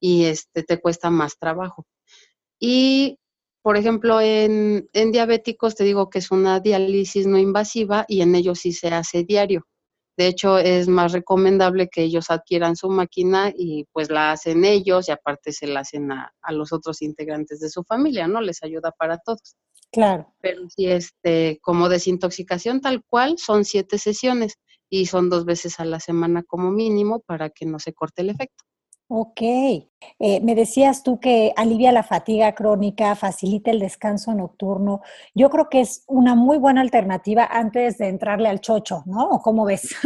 y 0.00 0.24
este 0.24 0.64
te 0.64 0.80
cuesta 0.80 1.08
más 1.08 1.38
trabajo. 1.38 1.86
Y 2.58 3.19
por 3.62 3.76
ejemplo, 3.76 4.20
en, 4.20 4.88
diabéticos 4.92 5.74
te 5.74 5.84
digo 5.84 6.08
que 6.08 6.20
es 6.20 6.30
una 6.30 6.60
diálisis 6.60 7.26
no 7.26 7.38
invasiva 7.38 8.04
y 8.08 8.22
en 8.22 8.34
ellos 8.34 8.60
sí 8.60 8.72
se 8.72 8.88
hace 8.88 9.24
diario. 9.24 9.66
De 10.16 10.26
hecho, 10.26 10.58
es 10.58 10.88
más 10.88 11.12
recomendable 11.12 11.88
que 11.88 12.02
ellos 12.02 12.30
adquieran 12.30 12.76
su 12.76 12.90
máquina 12.90 13.52
y 13.56 13.84
pues 13.92 14.10
la 14.10 14.32
hacen 14.32 14.64
ellos 14.64 15.08
y 15.08 15.12
aparte 15.12 15.52
se 15.52 15.66
la 15.66 15.80
hacen 15.80 16.12
a, 16.12 16.32
los 16.50 16.72
otros 16.72 17.00
integrantes 17.02 17.60
de 17.60 17.70
su 17.70 17.84
familia, 17.84 18.28
¿no? 18.28 18.40
Les 18.40 18.62
ayuda 18.62 18.92
para 18.92 19.18
todos. 19.18 19.56
Claro. 19.92 20.34
Pero 20.40 20.68
si 20.68 20.86
este, 20.86 21.58
como 21.62 21.88
desintoxicación 21.88 22.80
tal 22.80 23.02
cual, 23.04 23.38
son 23.38 23.64
siete 23.64 23.98
sesiones 23.98 24.54
y 24.90 25.06
son 25.06 25.30
dos 25.30 25.44
veces 25.44 25.80
a 25.80 25.84
la 25.84 26.00
semana 26.00 26.42
como 26.42 26.70
mínimo 26.70 27.20
para 27.20 27.50
que 27.50 27.64
no 27.64 27.78
se 27.78 27.94
corte 27.94 28.22
el 28.22 28.30
efecto. 28.30 28.64
Ok. 29.12 29.40
Eh, 29.42 30.40
me 30.40 30.54
decías 30.54 31.02
tú 31.02 31.18
que 31.18 31.52
alivia 31.56 31.90
la 31.90 32.04
fatiga 32.04 32.54
crónica, 32.54 33.16
facilita 33.16 33.72
el 33.72 33.80
descanso 33.80 34.32
nocturno. 34.34 35.02
Yo 35.34 35.50
creo 35.50 35.68
que 35.68 35.80
es 35.80 36.04
una 36.06 36.36
muy 36.36 36.58
buena 36.58 36.80
alternativa 36.80 37.44
antes 37.44 37.98
de 37.98 38.06
entrarle 38.06 38.48
al 38.48 38.60
chocho, 38.60 39.02
¿no? 39.06 39.28
¿O 39.28 39.42
cómo 39.42 39.64
ves? 39.64 39.96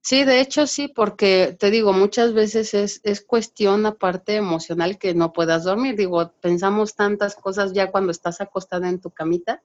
Sí. 0.00 0.24
de 0.24 0.40
hecho 0.40 0.66
sí, 0.66 0.88
porque 0.88 1.54
te 1.60 1.70
digo, 1.70 1.92
muchas 1.92 2.32
veces 2.32 2.72
es, 2.72 3.02
es 3.04 3.20
cuestión 3.20 3.84
aparte 3.84 4.36
emocional 4.36 4.96
que 4.96 5.14
no 5.14 5.34
puedas 5.34 5.64
dormir. 5.64 5.94
Digo, 5.94 6.32
pensamos 6.40 6.94
tantas 6.94 7.36
cosas 7.36 7.74
ya 7.74 7.90
cuando 7.90 8.12
estás 8.12 8.40
acostada 8.40 8.88
en 8.88 8.98
tu 8.98 9.10
camita, 9.10 9.62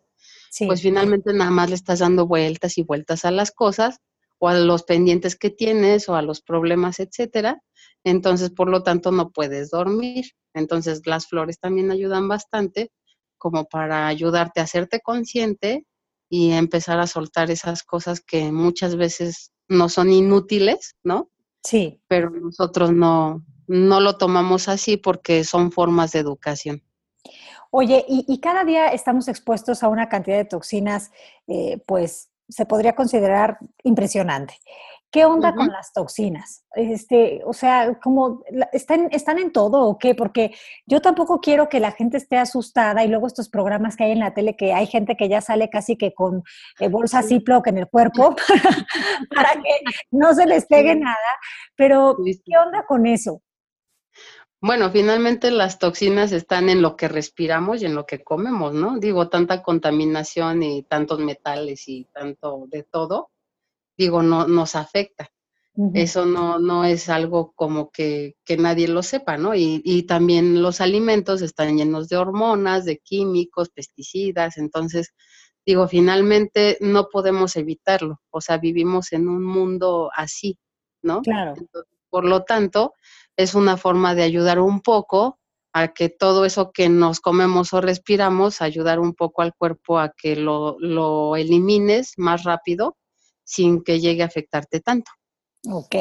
pues 0.67 0.81
finalmente 0.81 1.31
nada 1.31 1.51
más 1.51 1.69
le 1.69 1.75
estás 1.75 1.99
dando 1.99 2.27
vueltas 2.27 2.77
y 2.77 2.83
vueltas 2.83 3.23
a 3.23 3.31
las 3.31 3.51
cosas 3.51 4.01
o 4.41 4.47
a 4.49 4.55
los 4.55 4.83
pendientes 4.83 5.35
que 5.35 5.51
tienes 5.51 6.09
o 6.09 6.15
a 6.15 6.21
los 6.21 6.41
problemas, 6.41 6.99
etcétera 6.99 7.61
entonces 8.03 8.49
por 8.49 8.69
lo 8.69 8.83
tanto 8.83 9.11
no 9.11 9.31
puedes 9.31 9.69
dormir. 9.69 10.25
Entonces 10.53 11.01
las 11.05 11.27
flores 11.27 11.59
también 11.59 11.91
ayudan 11.91 12.27
bastante 12.27 12.91
como 13.37 13.65
para 13.65 14.07
ayudarte 14.07 14.59
a 14.59 14.63
hacerte 14.63 14.99
consciente 15.01 15.85
y 16.29 16.51
empezar 16.51 16.99
a 16.99 17.07
soltar 17.07 17.51
esas 17.51 17.83
cosas 17.83 18.21
que 18.21 18.51
muchas 18.51 18.95
veces 18.95 19.51
no 19.67 19.89
son 19.89 20.11
inútiles, 20.11 20.95
¿no? 21.03 21.29
Sí. 21.63 22.01
Pero 22.07 22.29
nosotros 22.29 22.91
no, 22.91 23.43
no 23.67 23.99
lo 23.99 24.17
tomamos 24.17 24.67
así 24.67 24.97
porque 24.97 25.43
son 25.43 25.71
formas 25.71 26.11
de 26.11 26.19
educación. 26.19 26.83
Oye, 27.73 28.03
y, 28.07 28.39
cada 28.41 28.65
día 28.65 28.87
estamos 28.87 29.29
expuestos 29.29 29.81
a 29.81 29.87
una 29.87 30.09
cantidad 30.09 30.35
de 30.35 30.43
toxinas, 30.43 31.09
eh, 31.47 31.81
pues 31.87 32.30
se 32.51 32.65
podría 32.65 32.93
considerar 32.93 33.57
impresionante. 33.83 34.55
¿Qué 35.11 35.25
onda 35.25 35.53
con 35.53 35.67
las 35.67 35.91
toxinas? 35.91 36.63
Este, 36.73 37.41
o 37.45 37.51
sea, 37.51 37.99
como 38.01 38.43
están, 38.71 39.09
están 39.11 39.39
en 39.39 39.51
todo 39.51 39.85
o 39.85 39.97
qué? 39.97 40.15
Porque 40.15 40.55
yo 40.85 41.01
tampoco 41.01 41.41
quiero 41.41 41.67
que 41.67 41.81
la 41.81 41.91
gente 41.91 42.15
esté 42.15 42.37
asustada 42.37 43.03
y 43.03 43.09
luego 43.09 43.27
estos 43.27 43.49
programas 43.49 43.97
que 43.97 44.05
hay 44.05 44.11
en 44.11 44.19
la 44.19 44.33
tele 44.33 44.55
que 44.55 44.71
hay 44.71 44.87
gente 44.87 45.17
que 45.17 45.27
ya 45.27 45.41
sale 45.41 45.69
casi 45.69 45.97
que 45.97 46.13
con 46.13 46.43
eh, 46.79 46.87
bolsa 46.87 47.23
Ziploc 47.23 47.67
en 47.67 47.79
el 47.79 47.87
cuerpo 47.89 48.35
para, 49.35 49.51
que 49.55 49.81
no 50.11 50.33
se 50.33 50.45
les 50.45 50.65
pegue 50.65 50.95
nada. 50.95 51.17
Pero 51.75 52.15
¿qué 52.23 52.57
onda 52.57 52.85
con 52.87 53.05
eso? 53.05 53.41
Bueno, 54.61 54.91
finalmente 54.91 55.51
las 55.51 55.79
toxinas 55.79 56.31
están 56.31 56.69
en 56.69 56.81
lo 56.81 56.95
que 56.95 57.07
respiramos 57.07 57.81
y 57.81 57.87
en 57.87 57.95
lo 57.95 58.05
que 58.05 58.23
comemos, 58.23 58.73
¿no? 58.73 58.99
Digo, 58.99 59.27
tanta 59.27 59.63
contaminación 59.63 60.61
y 60.61 60.83
tantos 60.83 61.19
metales 61.19 61.87
y 61.87 62.05
tanto 62.13 62.65
de 62.67 62.83
todo 62.83 63.31
digo, 64.01 64.23
no 64.23 64.47
nos 64.47 64.75
afecta. 64.75 65.31
Eso 65.93 66.25
no, 66.25 66.59
no 66.59 66.83
es 66.83 67.07
algo 67.07 67.53
como 67.53 67.91
que, 67.91 68.35
que 68.43 68.57
nadie 68.57 68.89
lo 68.89 69.01
sepa, 69.01 69.37
¿no? 69.37 69.55
Y, 69.55 69.81
y, 69.85 70.03
también 70.03 70.61
los 70.61 70.81
alimentos 70.81 71.41
están 71.41 71.77
llenos 71.77 72.09
de 72.09 72.17
hormonas, 72.17 72.83
de 72.83 72.97
químicos, 72.97 73.69
pesticidas, 73.69 74.57
entonces, 74.57 75.13
digo, 75.65 75.87
finalmente 75.87 76.77
no 76.81 77.07
podemos 77.07 77.55
evitarlo, 77.55 78.19
o 78.31 78.41
sea, 78.41 78.57
vivimos 78.57 79.13
en 79.13 79.29
un 79.29 79.43
mundo 79.43 80.11
así, 80.13 80.59
¿no? 81.01 81.21
Claro. 81.21 81.55
Por 82.11 82.25
lo 82.25 82.43
tanto, 82.43 82.93
es 83.35 83.55
una 83.55 83.77
forma 83.77 84.13
de 84.13 84.23
ayudar 84.23 84.59
un 84.59 84.81
poco 84.81 85.39
a 85.73 85.87
que 85.87 86.09
todo 86.09 86.45
eso 86.45 86.71
que 86.71 86.89
nos 86.89 87.21
comemos 87.21 87.73
o 87.73 87.81
respiramos, 87.81 88.61
ayudar 88.61 88.99
un 88.99 89.13
poco 89.13 89.41
al 89.41 89.55
cuerpo 89.55 89.97
a 89.97 90.13
que 90.15 90.35
lo, 90.35 90.77
lo 90.79 91.35
elimines 91.35 92.13
más 92.17 92.43
rápido 92.43 92.97
sin 93.43 93.83
que 93.83 93.99
llegue 93.99 94.21
a 94.21 94.27
afectarte 94.27 94.81
tanto. 94.81 95.11
Ok. 95.69 95.95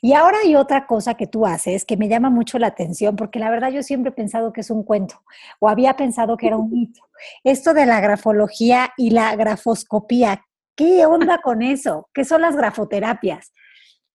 Y 0.00 0.12
ahora 0.12 0.38
hay 0.44 0.54
otra 0.54 0.86
cosa 0.86 1.14
que 1.14 1.26
tú 1.26 1.46
haces 1.46 1.84
que 1.84 1.96
me 1.96 2.08
llama 2.08 2.30
mucho 2.30 2.58
la 2.58 2.68
atención, 2.68 3.16
porque 3.16 3.40
la 3.40 3.50
verdad 3.50 3.72
yo 3.72 3.82
siempre 3.82 4.10
he 4.10 4.14
pensado 4.14 4.52
que 4.52 4.60
es 4.60 4.70
un 4.70 4.84
cuento, 4.84 5.22
o 5.58 5.68
había 5.68 5.96
pensado 5.96 6.36
que 6.36 6.46
era 6.46 6.56
un 6.56 6.70
mito. 6.70 7.00
Esto 7.42 7.74
de 7.74 7.86
la 7.86 8.00
grafología 8.00 8.92
y 8.96 9.10
la 9.10 9.34
grafoscopía, 9.34 10.44
¿qué 10.76 11.06
onda 11.06 11.38
con 11.38 11.62
eso? 11.62 12.08
¿Qué 12.14 12.24
son 12.24 12.42
las 12.42 12.56
grafoterapias? 12.56 13.52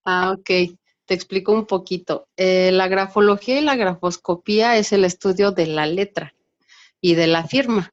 Ah, 0.04 0.32
ok. 0.32 0.50
Te 1.10 1.14
explico 1.14 1.50
un 1.50 1.66
poquito. 1.66 2.28
Eh, 2.36 2.70
la 2.70 2.86
grafología 2.86 3.58
y 3.58 3.64
la 3.64 3.74
grafoscopía 3.74 4.76
es 4.76 4.92
el 4.92 5.04
estudio 5.04 5.50
de 5.50 5.66
la 5.66 5.84
letra 5.84 6.36
y 7.00 7.16
de 7.16 7.26
la 7.26 7.42
firma. 7.42 7.92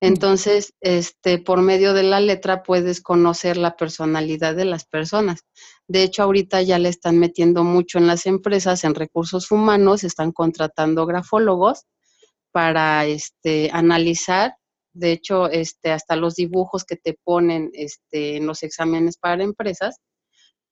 Entonces, 0.00 0.72
este, 0.80 1.38
por 1.38 1.62
medio 1.62 1.94
de 1.94 2.04
la 2.04 2.20
letra 2.20 2.62
puedes 2.62 3.00
conocer 3.00 3.56
la 3.56 3.74
personalidad 3.74 4.54
de 4.54 4.66
las 4.66 4.84
personas. 4.84 5.40
De 5.88 6.04
hecho, 6.04 6.22
ahorita 6.22 6.62
ya 6.62 6.78
le 6.78 6.90
están 6.90 7.18
metiendo 7.18 7.64
mucho 7.64 7.98
en 7.98 8.06
las 8.06 8.24
empresas, 8.24 8.84
en 8.84 8.94
recursos 8.94 9.50
humanos, 9.50 10.04
están 10.04 10.30
contratando 10.30 11.06
grafólogos 11.06 11.86
para 12.52 13.04
este, 13.04 13.68
analizar, 13.72 14.54
de 14.92 15.10
hecho, 15.10 15.50
este, 15.50 15.90
hasta 15.90 16.14
los 16.14 16.36
dibujos 16.36 16.84
que 16.84 16.94
te 16.94 17.18
ponen 17.24 17.72
este, 17.72 18.36
en 18.36 18.46
los 18.46 18.62
exámenes 18.62 19.16
para 19.16 19.42
empresas, 19.42 19.96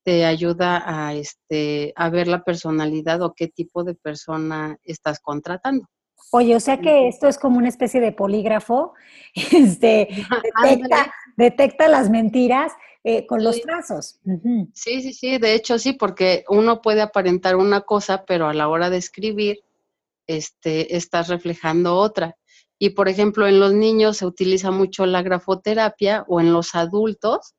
te 0.04 0.24
ayuda 0.24 0.82
a, 0.84 1.14
este, 1.14 1.92
a 1.96 2.10
ver 2.10 2.28
la 2.28 2.42
personalidad 2.42 3.22
o 3.22 3.34
qué 3.34 3.48
tipo 3.48 3.84
de 3.84 3.94
persona 3.94 4.76
estás 4.82 5.20
contratando. 5.20 5.86
Oye, 6.32 6.56
o 6.56 6.60
sea 6.60 6.80
que 6.80 7.08
esto 7.08 7.28
es 7.28 7.38
como 7.38 7.58
una 7.58 7.68
especie 7.68 8.00
de 8.00 8.12
polígrafo, 8.12 8.94
este, 9.34 10.08
detecta, 10.62 11.14
detecta 11.36 11.88
las 11.88 12.10
mentiras 12.10 12.72
eh, 13.04 13.26
con 13.26 13.44
los 13.44 13.60
trazos. 13.60 14.20
Sí, 14.72 15.02
sí, 15.02 15.12
sí, 15.12 15.38
de 15.38 15.54
hecho 15.54 15.78
sí, 15.78 15.92
porque 15.92 16.44
uno 16.48 16.80
puede 16.80 17.02
aparentar 17.02 17.56
una 17.56 17.82
cosa, 17.82 18.24
pero 18.24 18.48
a 18.48 18.54
la 18.54 18.68
hora 18.68 18.90
de 18.90 18.96
escribir, 18.96 19.60
este, 20.26 20.96
estás 20.96 21.28
reflejando 21.28 21.96
otra. 21.96 22.36
Y 22.78 22.90
por 22.90 23.08
ejemplo, 23.08 23.46
en 23.46 23.60
los 23.60 23.74
niños 23.74 24.16
se 24.16 24.26
utiliza 24.26 24.70
mucho 24.70 25.04
la 25.06 25.22
grafoterapia 25.22 26.24
o 26.28 26.40
en 26.40 26.52
los 26.52 26.74
adultos 26.74 27.54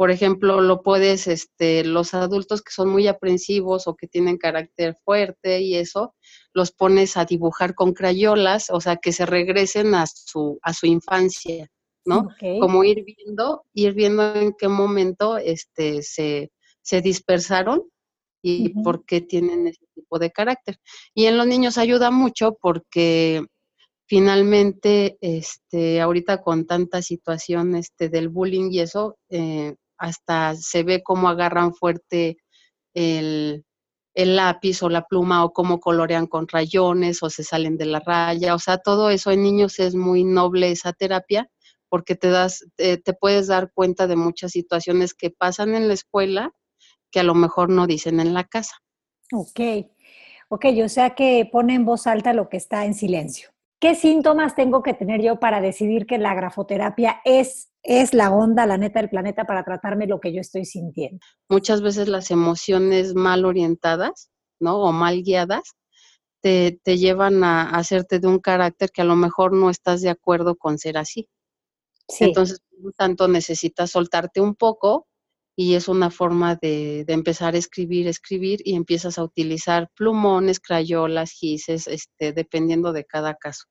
por 0.00 0.10
ejemplo, 0.10 0.62
lo 0.62 0.80
puedes, 0.80 1.26
este, 1.26 1.84
los 1.84 2.14
adultos 2.14 2.62
que 2.62 2.72
son 2.72 2.88
muy 2.88 3.06
aprensivos 3.06 3.86
o 3.86 3.96
que 3.96 4.06
tienen 4.06 4.38
carácter 4.38 4.96
fuerte 5.04 5.60
y 5.60 5.74
eso, 5.74 6.14
los 6.54 6.72
pones 6.72 7.18
a 7.18 7.26
dibujar 7.26 7.74
con 7.74 7.92
crayolas, 7.92 8.70
o 8.70 8.80
sea, 8.80 8.96
que 8.96 9.12
se 9.12 9.26
regresen 9.26 9.94
a 9.94 10.06
su, 10.06 10.58
a 10.62 10.72
su 10.72 10.86
infancia, 10.86 11.68
¿no? 12.06 12.28
Como 12.62 12.82
ir 12.82 13.04
viendo, 13.04 13.66
ir 13.74 13.92
viendo 13.92 14.34
en 14.36 14.54
qué 14.58 14.68
momento 14.68 15.36
este, 15.36 16.00
se, 16.00 16.50
se 16.80 17.02
dispersaron 17.02 17.82
y 18.40 18.70
por 18.82 19.04
qué 19.04 19.20
tienen 19.20 19.66
ese 19.66 19.84
tipo 19.94 20.18
de 20.18 20.30
carácter. 20.30 20.78
Y 21.12 21.26
en 21.26 21.36
los 21.36 21.46
niños 21.46 21.76
ayuda 21.76 22.10
mucho 22.10 22.56
porque 22.58 23.44
finalmente, 24.06 25.18
este, 25.20 26.00
ahorita 26.00 26.40
con 26.40 26.66
tanta 26.66 27.02
situación 27.02 27.76
este, 27.76 28.08
del 28.08 28.30
bullying 28.30 28.70
y 28.72 28.80
eso, 28.80 29.18
eh, 29.28 29.74
hasta 30.00 30.56
se 30.56 30.82
ve 30.82 31.02
cómo 31.02 31.28
agarran 31.28 31.74
fuerte 31.74 32.38
el, 32.94 33.64
el 34.14 34.36
lápiz 34.36 34.82
o 34.82 34.88
la 34.88 35.06
pluma 35.06 35.44
o 35.44 35.52
cómo 35.52 35.78
colorean 35.78 36.26
con 36.26 36.48
rayones 36.48 37.22
o 37.22 37.30
se 37.30 37.44
salen 37.44 37.76
de 37.76 37.84
la 37.84 38.00
raya. 38.00 38.54
O 38.54 38.58
sea, 38.58 38.78
todo 38.78 39.10
eso 39.10 39.30
en 39.30 39.42
niños 39.42 39.78
es 39.78 39.94
muy 39.94 40.24
noble 40.24 40.70
esa 40.70 40.92
terapia 40.92 41.48
porque 41.90 42.14
te 42.14 42.30
das, 42.30 42.64
te, 42.76 42.98
puedes 43.20 43.48
dar 43.48 43.72
cuenta 43.74 44.06
de 44.06 44.16
muchas 44.16 44.52
situaciones 44.52 45.12
que 45.12 45.30
pasan 45.30 45.74
en 45.74 45.88
la 45.88 45.94
escuela 45.94 46.52
que 47.10 47.20
a 47.20 47.24
lo 47.24 47.34
mejor 47.34 47.68
no 47.68 47.86
dicen 47.86 48.20
en 48.20 48.32
la 48.32 48.44
casa. 48.44 48.76
Ok, 49.32 49.60
ok, 50.48 50.66
o 50.84 50.88
sea 50.88 51.14
que 51.14 51.48
pone 51.50 51.74
en 51.74 51.84
voz 51.84 52.06
alta 52.06 52.32
lo 52.32 52.48
que 52.48 52.56
está 52.56 52.84
en 52.86 52.94
silencio. 52.94 53.50
¿Qué 53.80 53.94
síntomas 53.94 54.54
tengo 54.54 54.82
que 54.82 54.92
tener 54.92 55.22
yo 55.22 55.40
para 55.40 55.62
decidir 55.62 56.06
que 56.06 56.18
la 56.18 56.34
grafoterapia 56.34 57.22
es, 57.24 57.72
es 57.82 58.12
la 58.12 58.30
onda, 58.30 58.66
la 58.66 58.76
neta 58.76 59.00
del 59.00 59.08
planeta 59.08 59.46
para 59.46 59.64
tratarme 59.64 60.06
lo 60.06 60.20
que 60.20 60.34
yo 60.34 60.40
estoy 60.42 60.66
sintiendo? 60.66 61.18
Muchas 61.48 61.80
veces 61.80 62.06
las 62.06 62.30
emociones 62.30 63.14
mal 63.14 63.46
orientadas, 63.46 64.30
¿no? 64.60 64.82
O 64.82 64.92
mal 64.92 65.22
guiadas, 65.22 65.76
te, 66.42 66.78
te 66.82 66.98
llevan 66.98 67.42
a 67.42 67.70
hacerte 67.70 68.18
de 68.18 68.28
un 68.28 68.38
carácter 68.38 68.90
que 68.90 69.00
a 69.00 69.06
lo 69.06 69.16
mejor 69.16 69.54
no 69.54 69.70
estás 69.70 70.02
de 70.02 70.10
acuerdo 70.10 70.56
con 70.56 70.78
ser 70.78 70.98
así. 70.98 71.30
Entonces, 72.18 72.60
por 72.68 72.84
lo 72.84 72.92
tanto, 72.92 73.28
necesitas 73.28 73.90
soltarte 73.90 74.42
un 74.42 74.56
poco 74.56 75.06
y 75.56 75.74
es 75.74 75.88
una 75.88 76.10
forma 76.10 76.56
de, 76.56 77.04
empezar 77.08 77.54
a 77.54 77.58
escribir, 77.58 78.08
escribir 78.08 78.60
y 78.64 78.74
empiezas 78.74 79.18
a 79.18 79.24
utilizar 79.24 79.90
plumones, 79.94 80.60
crayolas, 80.60 81.32
gises, 81.32 81.86
este, 81.86 82.32
dependiendo 82.32 82.92
de 82.92 83.04
cada 83.04 83.34
caso. 83.34 83.64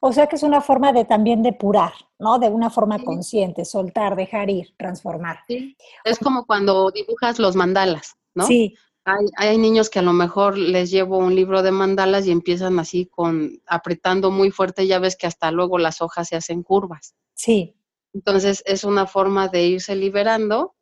O 0.00 0.12
sea 0.12 0.26
que 0.28 0.36
es 0.36 0.42
una 0.42 0.60
forma 0.60 0.92
de 0.92 1.04
también 1.04 1.42
depurar, 1.42 1.92
¿no? 2.18 2.38
De 2.38 2.48
una 2.48 2.70
forma 2.70 3.02
consciente, 3.02 3.64
soltar, 3.64 4.16
dejar 4.16 4.48
ir, 4.48 4.74
transformar. 4.76 5.40
Sí. 5.46 5.76
Es 6.04 6.18
como 6.18 6.46
cuando 6.46 6.90
dibujas 6.90 7.38
los 7.38 7.56
mandalas, 7.56 8.14
¿no? 8.34 8.46
Sí. 8.46 8.74
Hay, 9.04 9.26
hay, 9.36 9.58
niños 9.58 9.88
que 9.88 9.98
a 9.98 10.02
lo 10.02 10.12
mejor 10.12 10.58
les 10.58 10.90
llevo 10.90 11.18
un 11.18 11.34
libro 11.34 11.62
de 11.62 11.70
mandalas 11.70 12.26
y 12.26 12.30
empiezan 12.30 12.78
así 12.78 13.06
con 13.06 13.60
apretando 13.66 14.30
muy 14.30 14.50
fuerte, 14.50 14.86
ya 14.86 14.98
ves 14.98 15.16
que 15.16 15.26
hasta 15.26 15.50
luego 15.50 15.78
las 15.78 16.02
hojas 16.02 16.28
se 16.28 16.36
hacen 16.36 16.62
curvas. 16.62 17.14
Sí. 17.34 17.74
Entonces 18.12 18.62
es 18.66 18.84
una 18.84 19.06
forma 19.06 19.48
de 19.48 19.66
irse 19.66 19.96
liberando, 19.96 20.74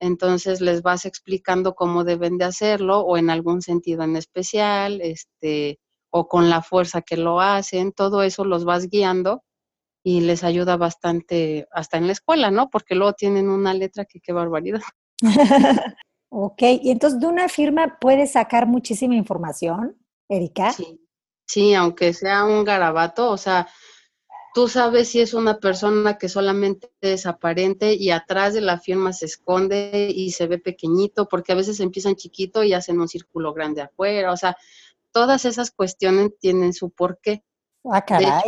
entonces 0.00 0.60
les 0.60 0.82
vas 0.82 1.04
explicando 1.04 1.74
cómo 1.74 2.04
deben 2.04 2.38
de 2.38 2.46
hacerlo 2.46 3.00
o 3.00 3.16
en 3.16 3.30
algún 3.30 3.62
sentido 3.62 4.02
en 4.02 4.16
especial, 4.16 5.00
este, 5.02 5.78
o 6.10 6.26
con 6.26 6.50
la 6.50 6.62
fuerza 6.62 7.02
que 7.02 7.16
lo 7.16 7.40
hacen, 7.40 7.92
todo 7.92 8.22
eso 8.22 8.44
los 8.44 8.64
vas 8.64 8.88
guiando 8.88 9.44
y 10.02 10.22
les 10.22 10.42
ayuda 10.44 10.76
bastante 10.76 11.68
hasta 11.72 11.98
en 11.98 12.06
la 12.06 12.12
escuela, 12.12 12.50
¿no? 12.50 12.70
Porque 12.70 12.94
luego 12.94 13.12
tienen 13.12 13.48
una 13.48 13.74
letra 13.74 14.04
que 14.06 14.20
qué 14.20 14.32
barbaridad. 14.32 14.80
ok, 16.30 16.62
y 16.82 16.90
entonces 16.90 17.20
de 17.20 17.26
una 17.26 17.48
firma 17.48 17.98
puedes 18.00 18.32
sacar 18.32 18.66
muchísima 18.66 19.14
información, 19.14 19.96
Erika. 20.28 20.72
Sí, 20.72 21.00
sí, 21.46 21.74
aunque 21.74 22.14
sea 22.14 22.44
un 22.44 22.64
garabato, 22.64 23.30
o 23.30 23.36
sea, 23.36 23.68
tú 24.54 24.68
sabes 24.68 25.08
si 25.08 25.20
es 25.20 25.34
una 25.34 25.58
persona 25.58 26.18
que 26.18 26.28
solamente 26.28 26.90
es 27.00 27.26
aparente 27.26 27.94
y 27.94 28.10
atrás 28.10 28.54
de 28.54 28.60
la 28.60 28.78
firma 28.78 29.12
se 29.12 29.26
esconde 29.26 30.10
y 30.14 30.32
se 30.32 30.46
ve 30.46 30.58
pequeñito, 30.58 31.28
porque 31.28 31.52
a 31.52 31.56
veces 31.56 31.80
empiezan 31.80 32.16
chiquito 32.16 32.62
y 32.62 32.72
hacen 32.72 33.00
un 33.00 33.08
círculo 33.08 33.52
grande 33.52 33.82
afuera, 33.82 34.32
o 34.32 34.36
sea, 34.36 34.56
todas 35.12 35.44
esas 35.44 35.70
cuestiones 35.70 36.30
tienen 36.38 36.72
su 36.72 36.90
porqué. 36.90 37.44
Ah, 37.84 38.04
caray. 38.04 38.42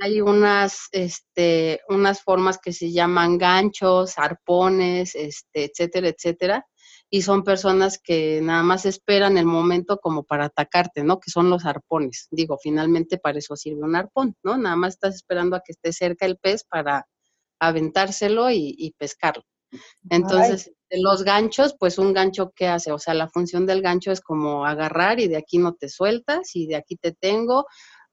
hay, 0.00 0.20
unas, 0.20 0.88
este, 0.92 1.80
unas 1.88 2.22
formas 2.22 2.58
que 2.58 2.72
se 2.72 2.92
llaman 2.92 3.38
ganchos, 3.38 4.18
arpones, 4.18 5.14
este, 5.14 5.64
etcétera, 5.64 6.08
etcétera, 6.08 6.66
y 7.08 7.22
son 7.22 7.44
personas 7.44 7.98
que 8.02 8.40
nada 8.42 8.62
más 8.62 8.84
esperan 8.84 9.38
el 9.38 9.46
momento 9.46 9.98
como 9.98 10.24
para 10.24 10.46
atacarte, 10.46 11.04
¿no? 11.04 11.20
Que 11.20 11.30
son 11.30 11.50
los 11.50 11.64
arpones. 11.64 12.26
Digo, 12.30 12.58
finalmente 12.60 13.18
para 13.18 13.38
eso 13.38 13.56
sirve 13.56 13.82
un 13.82 13.94
arpón, 13.94 14.34
¿no? 14.42 14.56
Nada 14.56 14.76
más 14.76 14.94
estás 14.94 15.14
esperando 15.14 15.56
a 15.56 15.60
que 15.60 15.72
esté 15.72 15.92
cerca 15.92 16.26
el 16.26 16.36
pez 16.36 16.64
para 16.64 17.06
aventárselo 17.60 18.50
y, 18.50 18.94
pescarlo. 18.98 19.44
Entonces, 20.10 20.72
los 20.90 21.22
ganchos, 21.22 21.76
pues 21.78 21.98
un 21.98 22.12
gancho, 22.12 22.52
¿qué 22.54 22.66
hace? 22.66 22.92
O 22.92 22.98
sea, 22.98 23.14
la 23.14 23.28
función 23.28 23.66
del 23.66 23.82
gancho 23.82 24.10
es 24.10 24.20
como 24.20 24.66
agarrar 24.66 25.20
y 25.20 25.28
de 25.28 25.36
aquí 25.36 25.58
no 25.58 25.74
te 25.74 25.88
sueltas 25.88 26.54
y 26.54 26.66
de 26.66 26.76
aquí 26.76 26.96
te 26.96 27.12
tengo. 27.12 27.66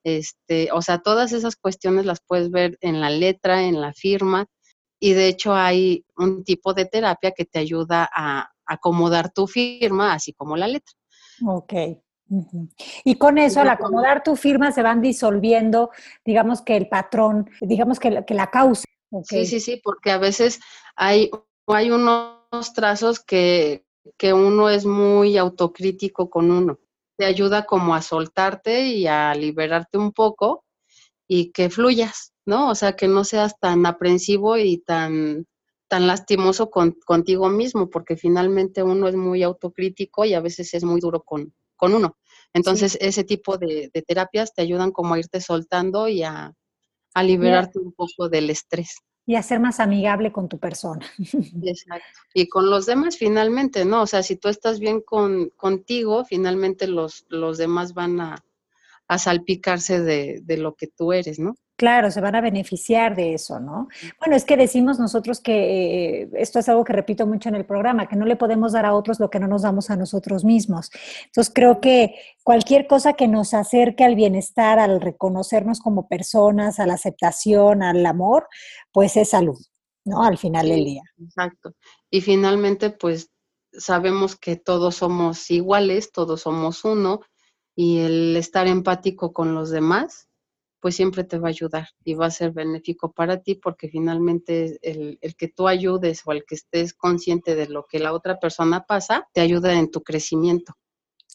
Este, 0.03 0.69
o 0.71 0.81
sea, 0.81 0.99
todas 0.99 1.31
esas 1.31 1.55
cuestiones 1.55 2.05
las 2.05 2.21
puedes 2.25 2.51
ver 2.51 2.77
en 2.81 2.99
la 3.01 3.09
letra, 3.09 3.63
en 3.63 3.81
la 3.81 3.93
firma, 3.93 4.47
y 4.99 5.11
de 5.11 5.27
hecho 5.27 5.53
hay 5.53 6.05
un 6.15 6.45
tipo 6.45 6.73
de 6.73 6.85
terapia 6.85 7.31
que 7.31 7.43
te 7.43 7.59
ayuda 7.59 8.09
a, 8.13 8.52
acomodar 8.65 9.31
tu 9.31 9.47
firma, 9.47 10.13
así 10.13 10.33
como 10.33 10.57
la 10.57 10.67
letra. 10.67 10.93
Ok. 11.45 11.73
Y 13.03 13.15
con 13.15 13.37
eso, 13.37 13.61
al 13.61 13.69
acomodar 13.69 14.23
tu 14.23 14.35
firma, 14.35 14.71
se 14.71 14.81
van 14.81 15.01
disolviendo, 15.01 15.91
digamos 16.25 16.61
que 16.61 16.75
el 16.75 16.87
patrón, 16.87 17.49
digamos 17.61 17.99
que, 17.99 18.23
que 18.25 18.33
la 18.33 18.49
causa. 18.49 18.85
Sí, 19.23 19.45
sí, 19.45 19.59
sí, 19.59 19.81
porque 19.83 20.11
a 20.11 20.17
veces 20.17 20.59
hay, 20.95 21.29
hay 21.67 21.91
unos 21.91 22.73
trazos 22.73 23.19
que, 23.19 23.85
que 24.17 24.33
uno 24.33 24.69
es 24.69 24.85
muy 24.85 25.37
autocrítico 25.37 26.29
con 26.29 26.51
uno. 26.51 26.79
Te 27.17 27.25
ayuda 27.25 27.65
como 27.65 27.93
a 27.93 28.01
soltarte 28.01 28.87
y 28.87 29.05
a 29.05 29.35
liberarte 29.35 29.97
un 29.97 30.11
poco 30.11 30.65
y 31.27 31.51
que 31.51 31.69
fluyas, 31.69 32.33
¿no? 32.45 32.69
O 32.69 32.75
sea, 32.75 32.95
que 32.95 33.07
no 33.07 33.23
seas 33.23 33.59
tan 33.59 33.85
aprensivo 33.85 34.57
y 34.57 34.79
tan 34.79 35.45
tan 35.93 36.07
lastimoso 36.07 36.71
contigo 36.71 37.49
mismo, 37.49 37.87
porque 37.87 38.17
finalmente 38.17 38.81
uno 38.81 39.07
es 39.07 39.15
muy 39.15 39.43
autocrítico 39.43 40.25
y 40.25 40.33
a 40.33 40.39
veces 40.39 40.73
es 40.73 40.83
muy 40.83 40.99
duro 40.99 41.21
con, 41.21 41.53
con 41.75 41.93
uno. 41.93 42.17
Entonces, 42.51 42.97
ese 42.99 43.23
tipo 43.23 43.59
de, 43.59 43.91
terapias 44.07 44.55
te 44.55 44.63
ayudan 44.63 44.89
como 44.89 45.13
a 45.13 45.19
irte 45.19 45.39
soltando 45.39 46.07
y 46.07 46.23
a, 46.23 46.51
liberarte 47.21 47.77
un 47.77 47.91
poco 47.91 48.27
del 48.27 48.49
estrés. 48.49 48.95
Y 49.27 49.35
a 49.35 49.43
ser 49.43 49.59
más 49.59 49.79
amigable 49.79 50.31
con 50.31 50.49
tu 50.49 50.57
persona. 50.57 51.05
Exacto. 51.63 52.07
Y 52.33 52.47
con 52.47 52.71
los 52.71 52.87
demás 52.87 53.15
finalmente, 53.15 53.85
¿no? 53.85 54.01
O 54.01 54.07
sea, 54.07 54.23
si 54.23 54.35
tú 54.35 54.49
estás 54.49 54.79
bien 54.79 54.99
con, 54.99 55.49
contigo, 55.49 56.25
finalmente 56.25 56.87
los, 56.87 57.23
los 57.29 57.59
demás 57.59 57.93
van 57.93 58.19
a, 58.19 58.43
a 59.07 59.19
salpicarse 59.19 60.01
de, 60.01 60.39
de, 60.41 60.57
lo 60.57 60.73
que 60.73 60.87
tú 60.87 61.13
eres, 61.13 61.37
¿no? 61.37 61.53
Claro, 61.75 62.11
se 62.11 62.21
van 62.21 62.35
a 62.35 62.41
beneficiar 62.41 63.15
de 63.15 63.33
eso, 63.33 63.59
¿no? 63.59 63.87
Bueno, 64.19 64.35
es 64.35 64.45
que 64.45 64.57
decimos 64.57 64.99
nosotros 64.99 65.41
que 65.41 66.21
eh, 66.21 66.29
esto 66.35 66.59
es 66.59 66.69
algo 66.69 66.83
que 66.83 66.93
repito 66.93 67.25
mucho 67.25 67.49
en 67.49 67.55
el 67.55 67.65
programa, 67.65 68.07
que 68.07 68.15
no 68.15 68.25
le 68.25 68.35
podemos 68.35 68.73
dar 68.73 68.85
a 68.85 68.93
otros 68.93 69.19
lo 69.19 69.31
que 69.31 69.39
no 69.39 69.47
nos 69.47 69.63
damos 69.63 69.89
a 69.89 69.95
nosotros 69.95 70.43
mismos. 70.45 70.91
Entonces 71.25 71.51
creo 71.53 71.81
que 71.81 72.13
cualquier 72.43 72.85
cosa 72.85 73.13
que 73.13 73.27
nos 73.27 73.55
acerque 73.55 74.03
al 74.03 74.15
bienestar, 74.15 74.77
al 74.77 75.01
reconocernos 75.01 75.79
como 75.79 76.07
personas, 76.07 76.79
a 76.79 76.85
la 76.85 76.93
aceptación, 76.93 77.81
al 77.81 78.05
amor, 78.05 78.47
pues 78.91 79.17
es 79.17 79.29
salud, 79.29 79.59
¿no? 80.05 80.23
Al 80.23 80.37
final 80.37 80.69
del 80.69 80.85
día. 80.85 81.01
Exacto. 81.19 81.73
Y 82.11 82.21
finalmente, 82.21 82.91
pues 82.91 83.31
sabemos 83.71 84.35
que 84.35 84.57
todos 84.57 84.97
somos 84.97 85.49
iguales, 85.49 86.11
todos 86.11 86.41
somos 86.41 86.85
uno, 86.85 87.21
y 87.75 88.01
el 88.01 88.37
estar 88.37 88.67
empático 88.67 89.33
con 89.33 89.55
los 89.55 89.71
demás 89.71 90.29
pues 90.83 90.97
siempre 90.97 91.23
te 91.23 91.39
va 91.39 91.47
a 91.47 91.49
ayudar 91.49 91.87
y 92.03 92.13
va 92.13 92.25
a 92.25 92.29
ser 92.29 92.51
benéfico 92.51 93.13
para 93.13 93.37
ti 93.37 93.55
porque 93.55 93.87
finalmente 93.87 94.79
el, 94.81 95.17
que 95.37 95.47
tú 95.47 95.69
ayudes 95.69 96.23
o 96.25 96.33
el 96.33 96.43
que 96.43 96.55
estés 96.55 96.93
consciente 96.93 97.55
de 97.55 97.69
lo 97.69 97.85
que 97.85 97.99
la 97.99 98.11
otra 98.11 98.37
persona 98.37 98.85
pasa, 98.85 99.29
te 99.31 99.39
ayuda 99.39 99.71
en 99.79 99.89
tu 99.89 100.03
crecimiento. 100.03 100.73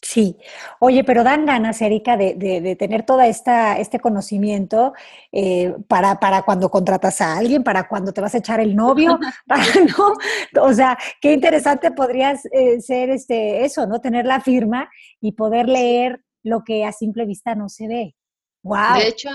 Sí, 0.03 0.37
oye, 0.79 1.03
pero 1.03 1.23
dan 1.23 1.47
ganas, 1.47 1.81
Erika, 1.81 2.15
de, 2.15 2.75
tener 2.77 3.07
todo 3.07 3.21
este 3.21 3.99
conocimiento 3.99 4.93
eh, 5.31 5.73
para, 5.87 6.19
para, 6.19 6.43
cuando 6.43 6.69
contratas 6.69 7.19
a 7.19 7.35
alguien, 7.35 7.63
para 7.63 7.87
cuando 7.87 8.13
te 8.13 8.21
vas 8.21 8.35
a 8.35 8.37
echar 8.37 8.59
el 8.59 8.75
novio, 8.75 9.17
¿no? 9.97 10.61
O 10.61 10.73
sea, 10.73 10.95
qué 11.19 11.33
interesante 11.33 11.89
podría 11.89 12.39
eh, 12.51 12.79
ser 12.81 13.09
este, 13.09 13.65
eso, 13.65 13.87
¿no? 13.87 13.99
Tener 13.99 14.27
la 14.27 14.41
firma 14.41 14.91
y 15.19 15.31
poder 15.31 15.67
leer 15.67 16.21
lo 16.43 16.63
que 16.63 16.85
a 16.85 16.91
simple 16.91 17.25
vista 17.25 17.55
no 17.55 17.67
se 17.67 17.87
ve. 17.87 18.15
De 18.63 19.07
hecho, 19.07 19.29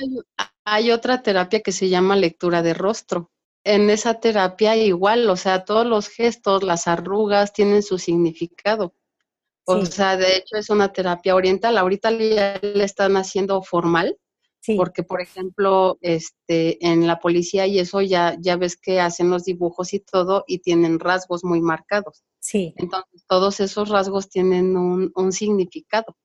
hay, 0.64 0.90
otra 0.90 1.22
terapia 1.22 1.60
que 1.60 1.72
se 1.72 1.88
llama 1.88 2.16
lectura 2.16 2.62
de 2.62 2.74
rostro. 2.74 3.30
En 3.64 3.88
esa 3.88 4.20
terapia 4.20 4.76
igual, 4.76 5.28
o 5.30 5.37
sea, 5.37 5.64
todos 5.64 5.87
los 5.87 6.08
gestos, 6.08 6.62
las 6.62 6.87
arrugas 6.87 7.52
tienen 7.52 7.82
su 7.82 7.98
significado. 7.98 8.94
O 9.66 9.87
sea, 9.87 10.18
de 10.18 10.37
hecho 10.37 10.56
es 10.56 10.68
una 10.68 10.92
terapia 10.92 11.34
oriental. 11.34 11.78
Ahorita 11.78 12.10
ya 12.10 12.60
le 12.62 12.84
están 12.84 13.16
haciendo 13.16 13.62
formal, 13.62 14.18
Porque, 14.76 15.02
por 15.02 15.20
ejemplo, 15.20 15.98
este, 16.00 16.87
en 16.87 17.06
la 17.06 17.18
policía 17.18 17.66
y 17.66 17.78
eso 17.78 18.00
ya, 18.00 18.37
ya 18.40 18.56
ves 18.56 18.76
que 18.76 19.00
hacen 19.00 19.30
los 19.30 19.44
dibujos 19.44 19.92
y 19.92 20.00
todo 20.00 20.44
y 20.46 20.58
tienen 20.58 20.98
rasgos 20.98 21.44
muy 21.44 21.60
marcados. 21.60 22.24
Sí. 22.40 22.74
Entonces, 22.76 23.24
todos 23.26 23.60
esos 23.60 23.88
rasgos 23.88 24.28
tienen 24.28 24.76
un, 24.76 25.12
un 25.14 25.32
significado. 25.32 26.16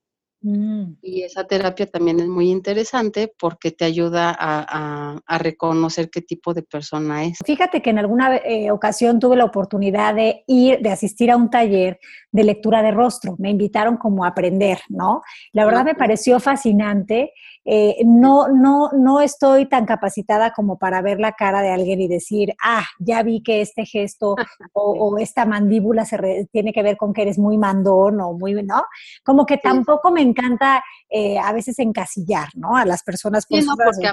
Mm. 0.41 0.93
Y 1.01 1.23
esa 1.23 1.45
terapia 1.45 1.85
también 1.85 2.19
es 2.19 2.27
muy 2.27 2.49
interesante 2.49 3.33
porque 3.37 3.71
te 3.71 3.83
ayuda 3.83 4.35
a, 4.37 5.19
a, 5.25 5.37
reconocer 5.37 6.09
qué 6.09 6.21
tipo 6.21 6.53
de 6.53 6.63
persona 6.63 7.25
es. 7.25 7.39
Fíjate 7.45 7.81
que 7.81 7.89
en 7.89 7.99
alguna 7.99 8.37
eh, 8.37 8.71
ocasión 8.71 9.19
tuve 9.19 9.35
la 9.35 9.45
oportunidad 9.45 10.15
de 10.15 10.43
ir, 10.47 10.79
de 10.79 10.91
asistir 10.91 11.31
a 11.31 11.37
un 11.37 11.49
taller 11.49 11.99
de 12.31 12.43
lectura 12.43 12.81
de 12.81 12.91
rostro. 12.91 13.35
Me 13.37 13.49
invitaron 13.49 13.97
como 13.97 14.23
a 14.23 14.29
aprender, 14.29 14.79
¿no? 14.87 15.21
La 15.51 15.65
verdad 15.65 15.83
me 15.83 15.95
pareció 15.95 16.39
fascinante. 16.39 17.33
Eh, 17.65 17.97
no, 18.05 18.47
no, 18.47 18.89
no 18.93 19.21
estoy 19.21 19.67
tan 19.67 19.85
capacitada 19.85 20.51
como 20.51 20.79
para 20.79 21.01
ver 21.01 21.19
la 21.19 21.33
cara 21.33 21.61
de 21.61 21.69
alguien 21.69 21.99
y 22.01 22.07
decir, 22.07 22.55
ah, 22.63 22.85
ya 22.99 23.21
vi 23.21 23.43
que 23.43 23.61
este 23.61 23.85
gesto 23.85 24.35
o, 24.73 25.17
esta 25.17 25.45
mandíbula 25.45 26.05
se 26.05 26.47
tiene 26.51 26.71
que 26.71 26.83
ver 26.83 26.97
con 26.97 27.13
que 27.13 27.23
eres 27.23 27.37
muy 27.37 27.57
mandón 27.57 28.21
o 28.21 28.33
muy, 28.33 28.53
¿no? 28.63 28.83
Como 29.23 29.45
que 29.45 29.57
tampoco 29.57 30.11
me 30.11 30.21
encanta 30.21 30.83
eh, 31.09 31.37
a 31.37 31.51
veces 31.51 31.77
encasillar, 31.79 32.49
¿no? 32.55 32.75
A 32.75 32.85
las 32.85 33.03
personas. 33.03 33.45
Por 33.45 33.61
sí, 33.61 33.67
no, 33.67 33.75
porque 33.75 34.09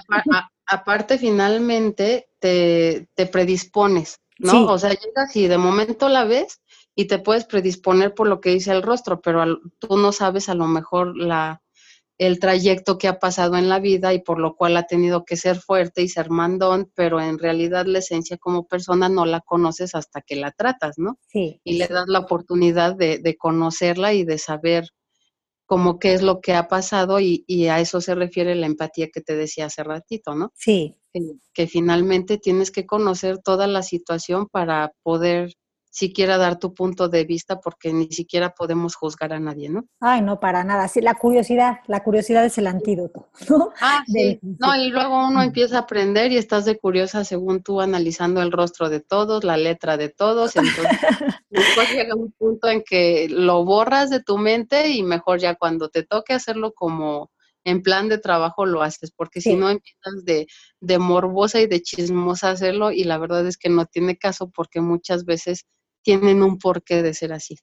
aparte 0.66 1.18
finalmente 1.18 2.28
te, 2.40 3.08
te 3.14 3.26
predispones, 3.26 4.20
¿no? 4.38 4.66
O 4.66 4.78
sea, 4.78 4.90
llegas 4.90 5.34
y 5.36 5.46
de 5.46 5.58
momento 5.58 6.08
la 6.08 6.24
ves 6.24 6.60
y 6.94 7.06
te 7.06 7.18
puedes 7.18 7.44
predisponer 7.44 8.14
por 8.14 8.26
lo 8.26 8.40
que 8.40 8.50
dice 8.50 8.72
el 8.72 8.82
rostro, 8.82 9.20
pero 9.20 9.60
tú 9.78 9.96
no 9.96 10.12
sabes 10.12 10.48
a 10.48 10.54
lo 10.54 10.66
mejor 10.66 11.16
la, 11.16 11.62
el 12.18 12.38
trayecto 12.38 12.96
que 12.96 13.08
ha 13.08 13.18
pasado 13.18 13.56
en 13.56 13.68
la 13.68 13.78
vida 13.78 14.14
y 14.14 14.22
por 14.22 14.38
lo 14.38 14.56
cual 14.56 14.76
ha 14.76 14.86
tenido 14.86 15.24
que 15.24 15.36
ser 15.36 15.58
fuerte 15.58 16.02
y 16.02 16.08
ser 16.08 16.30
mandón, 16.30 16.90
pero 16.94 17.20
en 17.20 17.38
realidad 17.38 17.86
la 17.86 17.98
esencia 17.98 18.38
como 18.38 18.66
persona 18.66 19.08
no 19.08 19.26
la 19.26 19.40
conoces 19.40 19.94
hasta 19.94 20.22
que 20.22 20.36
la 20.36 20.50
tratas, 20.50 20.98
¿no? 20.98 21.18
Sí. 21.28 21.60
Y 21.62 21.78
le 21.78 21.86
das 21.88 22.08
la 22.08 22.20
oportunidad 22.20 22.96
de, 22.96 23.18
de 23.18 23.36
conocerla 23.36 24.14
y 24.14 24.24
de 24.24 24.38
saber 24.38 24.88
cómo 25.66 25.98
qué 25.98 26.14
es 26.14 26.22
lo 26.22 26.40
que 26.40 26.54
ha 26.54 26.68
pasado 26.68 27.20
y, 27.20 27.44
y, 27.46 27.66
a 27.66 27.80
eso 27.80 28.00
se 28.00 28.14
refiere 28.14 28.54
la 28.54 28.66
empatía 28.66 29.08
que 29.12 29.20
te 29.20 29.36
decía 29.36 29.66
hace 29.66 29.82
ratito, 29.82 30.34
¿no? 30.34 30.52
Sí. 30.54 30.96
que 31.52 31.66
finalmente 31.66 32.38
tienes 32.38 32.70
que 32.70 32.86
conocer 32.86 33.38
toda 33.38 33.66
la 33.66 33.82
situación 33.82 34.46
para 34.48 34.92
poder 35.02 35.54
siquiera 35.96 36.36
dar 36.36 36.58
tu 36.58 36.74
punto 36.74 37.08
de 37.08 37.24
vista 37.24 37.58
porque 37.58 37.90
ni 37.90 38.08
siquiera 38.08 38.50
podemos 38.50 38.94
juzgar 38.96 39.32
a 39.32 39.40
nadie, 39.40 39.70
¿no? 39.70 39.86
Ay, 39.98 40.20
no, 40.20 40.38
para 40.38 40.62
nada. 40.62 40.88
Sí, 40.88 41.00
la 41.00 41.14
curiosidad, 41.14 41.78
la 41.86 42.04
curiosidad 42.04 42.44
es 42.44 42.58
el 42.58 42.66
antídoto, 42.66 43.28
¿no? 43.48 43.70
Ah, 43.80 44.04
sí. 44.06 44.38
No, 44.42 44.76
y 44.76 44.90
luego 44.90 45.26
uno 45.26 45.42
empieza 45.42 45.78
a 45.78 45.80
aprender 45.80 46.32
y 46.32 46.36
estás 46.36 46.66
de 46.66 46.76
curiosa 46.78 47.24
según 47.24 47.62
tú 47.62 47.80
analizando 47.80 48.42
el 48.42 48.52
rostro 48.52 48.90
de 48.90 49.00
todos, 49.00 49.42
la 49.42 49.56
letra 49.56 49.96
de 49.96 50.10
todos, 50.10 50.56
entonces 50.56 50.84
después 51.48 51.90
llega 51.90 52.14
un 52.14 52.30
punto 52.32 52.68
en 52.68 52.82
que 52.82 53.28
lo 53.30 53.64
borras 53.64 54.10
de 54.10 54.22
tu 54.22 54.36
mente 54.36 54.90
y 54.90 55.02
mejor 55.02 55.38
ya 55.38 55.54
cuando 55.54 55.88
te 55.88 56.02
toque 56.02 56.34
hacerlo 56.34 56.74
como 56.74 57.30
en 57.64 57.82
plan 57.82 58.10
de 58.10 58.18
trabajo 58.18 58.66
lo 58.66 58.82
haces, 58.82 59.12
porque 59.12 59.40
si 59.40 59.56
no 59.56 59.70
empiezas 59.70 60.24
de, 60.24 60.46
de 60.80 60.98
morbosa 60.98 61.58
y 61.60 61.66
de 61.66 61.80
chismosa 61.80 62.50
hacerlo 62.50 62.92
y 62.92 63.04
la 63.04 63.16
verdad 63.16 63.46
es 63.46 63.56
que 63.56 63.70
no 63.70 63.86
tiene 63.86 64.18
caso 64.18 64.50
porque 64.50 64.82
muchas 64.82 65.24
veces 65.24 65.64
tienen 66.06 66.40
un 66.40 66.56
porqué 66.56 67.02
de 67.02 67.14
ser 67.14 67.32
así. 67.32 67.58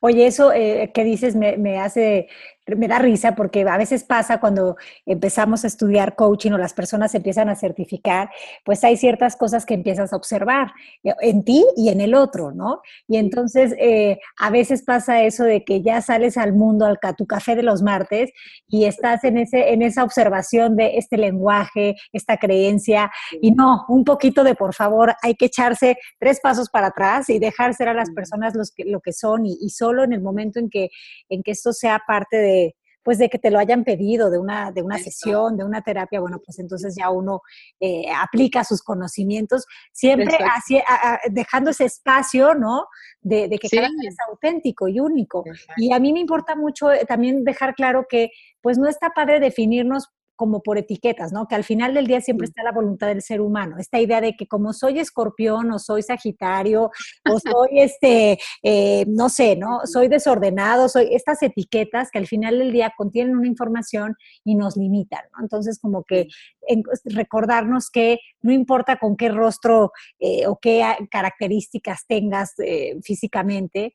Oye, 0.00 0.28
eso 0.28 0.52
eh, 0.52 0.92
que 0.94 1.02
dices 1.02 1.34
me, 1.34 1.56
me, 1.56 1.80
hace 1.80 2.28
me 2.76 2.88
da 2.88 2.98
risa 2.98 3.34
porque 3.34 3.62
a 3.62 3.76
veces 3.76 4.04
pasa 4.04 4.40
cuando 4.40 4.76
empezamos 5.06 5.64
a 5.64 5.66
estudiar 5.66 6.14
coaching 6.14 6.52
o 6.52 6.58
las 6.58 6.74
personas 6.74 7.14
empiezan 7.14 7.48
a 7.48 7.56
certificar, 7.56 8.30
pues 8.64 8.84
hay 8.84 8.96
ciertas 8.96 9.36
cosas 9.36 9.66
que 9.66 9.74
empiezas 9.74 10.12
a 10.12 10.16
observar 10.16 10.72
eh, 11.04 11.12
en 11.20 11.44
ti 11.44 11.64
y 11.76 11.88
en 11.90 12.00
el 12.00 12.14
otro, 12.14 12.52
¿no? 12.52 12.80
Y 13.08 13.16
entonces 13.16 13.74
eh, 13.78 14.18
a 14.38 14.50
veces 14.50 14.82
pasa 14.82 15.22
eso 15.22 15.44
de 15.44 15.64
que 15.64 15.82
ya 15.82 16.00
sales 16.00 16.36
al 16.36 16.52
mundo, 16.52 16.86
al 16.86 16.98
tu 17.16 17.26
café 17.26 17.56
de 17.56 17.62
los 17.62 17.82
martes 17.82 18.30
y 18.68 18.84
estás 18.84 19.24
en, 19.24 19.38
ese, 19.38 19.72
en 19.72 19.82
esa 19.82 20.04
observación 20.04 20.76
de 20.76 20.98
este 20.98 21.16
lenguaje, 21.16 21.96
esta 22.12 22.36
creencia 22.36 23.10
y 23.40 23.52
no, 23.52 23.84
un 23.88 24.04
poquito 24.04 24.44
de 24.44 24.54
por 24.54 24.74
favor, 24.74 25.14
hay 25.22 25.34
que 25.34 25.46
echarse 25.46 25.96
tres 26.18 26.40
pasos 26.40 26.68
para 26.70 26.88
atrás 26.88 27.28
y 27.30 27.38
dejar 27.38 27.74
ser 27.74 27.88
a 27.88 27.94
las 27.94 28.10
personas 28.10 28.54
los 28.54 28.70
que, 28.70 28.84
lo 28.84 29.00
que 29.00 29.12
son 29.12 29.46
y, 29.46 29.58
y 29.60 29.70
solo 29.70 30.04
en 30.04 30.12
el 30.12 30.20
momento 30.20 30.58
en 30.58 30.70
que, 30.70 30.90
en 31.28 31.42
que 31.42 31.52
esto 31.52 31.72
sea 31.72 32.02
parte 32.06 32.36
de 32.36 32.59
pues 33.02 33.18
de 33.18 33.28
que 33.28 33.38
te 33.38 33.50
lo 33.50 33.58
hayan 33.58 33.84
pedido 33.84 34.30
de 34.30 34.38
una, 34.38 34.72
de 34.72 34.82
una 34.82 34.98
sesión, 34.98 35.56
de 35.56 35.64
una 35.64 35.82
terapia, 35.82 36.20
bueno, 36.20 36.40
pues 36.44 36.58
entonces 36.58 36.94
ya 36.96 37.10
uno 37.10 37.40
eh, 37.80 38.04
aplica 38.14 38.64
sus 38.64 38.82
conocimientos, 38.82 39.66
siempre 39.92 40.38
así, 40.54 40.80
dejando 41.30 41.70
ese 41.70 41.84
espacio, 41.84 42.54
¿no? 42.54 42.86
De, 43.20 43.48
que 43.60 43.68
cada 43.68 43.88
uno 43.88 44.08
es 44.08 44.16
auténtico 44.28 44.88
y 44.88 45.00
único. 45.00 45.44
Y 45.76 45.92
a 45.92 45.98
mí 45.98 46.12
me 46.12 46.20
importa 46.20 46.56
mucho 46.56 46.92
eh, 46.92 47.04
también 47.06 47.44
dejar 47.44 47.74
claro 47.74 48.06
que 48.08 48.30
pues 48.60 48.78
no 48.78 48.88
está 48.88 49.10
padre 49.10 49.40
definirnos 49.40 50.08
como 50.40 50.62
por 50.62 50.78
etiquetas, 50.78 51.34
¿no? 51.34 51.46
Que 51.46 51.54
al 51.54 51.64
final 51.64 51.92
del 51.92 52.06
día 52.06 52.22
siempre 52.22 52.46
está 52.46 52.62
la 52.62 52.72
voluntad 52.72 53.08
del 53.08 53.20
ser 53.20 53.42
humano. 53.42 53.76
Esta 53.76 54.00
idea 54.00 54.22
de 54.22 54.36
que 54.38 54.46
como 54.46 54.72
soy 54.72 54.98
escorpión 54.98 55.70
o 55.70 55.78
soy 55.78 56.02
sagitario 56.02 56.90
o 57.30 57.38
soy 57.38 57.80
este, 57.80 58.38
eh, 58.62 59.04
no 59.06 59.28
sé, 59.28 59.56
¿no? 59.56 59.80
Soy 59.84 60.08
desordenado, 60.08 60.88
soy 60.88 61.14
estas 61.14 61.42
etiquetas 61.42 62.10
que 62.10 62.18
al 62.18 62.26
final 62.26 62.58
del 62.58 62.72
día 62.72 62.90
contienen 62.96 63.36
una 63.36 63.48
información 63.48 64.16
y 64.42 64.54
nos 64.54 64.78
limitan, 64.78 65.20
¿no? 65.36 65.42
Entonces 65.42 65.78
como 65.78 66.04
que 66.04 66.28
recordarnos 67.04 67.90
que 67.90 68.20
no 68.40 68.50
importa 68.50 68.96
con 68.96 69.18
qué 69.18 69.28
rostro 69.28 69.92
eh, 70.20 70.46
o 70.46 70.58
qué 70.58 70.82
características 71.10 72.06
tengas 72.06 72.58
eh, 72.60 72.98
físicamente, 73.02 73.92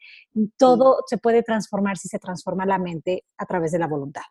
todo 0.58 0.98
se 1.08 1.18
puede 1.18 1.42
transformar 1.42 1.98
si 1.98 2.08
se 2.08 2.20
transforma 2.20 2.68
la 2.68 2.78
mente 2.78 3.24
a 3.36 3.48
través 3.48 3.72
de 3.72 3.80
la 3.80 3.88
voluntad. 3.88 4.22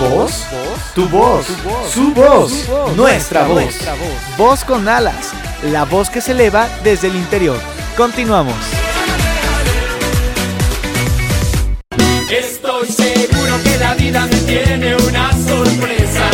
¿Voz? 0.00 0.46
Tu 0.94 1.06
voz, 1.08 1.46
su 1.92 2.12
voz, 2.12 2.68
nuestra 2.96 3.44
voz. 3.44 3.74
Voz 4.36 4.64
con 4.64 4.88
alas, 4.88 5.32
la 5.62 5.84
voz 5.84 6.08
que 6.08 6.20
se 6.20 6.32
eleva 6.32 6.68
desde 6.82 7.08
el 7.08 7.16
interior. 7.16 7.60
Continuamos. 7.96 8.56
Estoy 12.30 12.88
seguro 12.88 13.62
que 13.62 13.76
la 13.78 13.94
vida 13.94 14.26
me 14.26 14.36
tiene 14.38 14.96
una 14.96 15.32
sorpresa. 15.32 16.30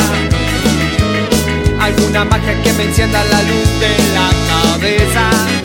Alguna 1.81 2.25
magia 2.25 2.63
que 2.63 2.73
me 2.75 2.85
encienda 2.85 3.23
la 3.25 3.43
luz 3.43 3.69
de 3.81 3.97
la 4.15 4.31
cabeza. 4.49 5.56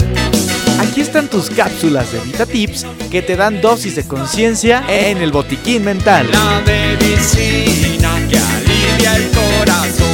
Aquí 0.92 1.00
están 1.00 1.30
tus 1.30 1.50
cápsulas 1.50 2.12
de 2.12 2.20
Vita 2.20 2.46
Tips 2.46 2.86
que 3.10 3.22
te 3.22 3.38
dan 3.38 3.62
dosis 3.62 3.96
de 3.96 4.06
conciencia 4.06 4.84
en 4.90 5.20
el 5.20 5.32
botiquín 5.32 5.86
mental. 5.86 6.30
La 6.30 6.62
medicina 6.66 8.10
que 8.30 8.38
alivia 8.38 9.16
el 9.16 9.32
corazón. 9.32 10.08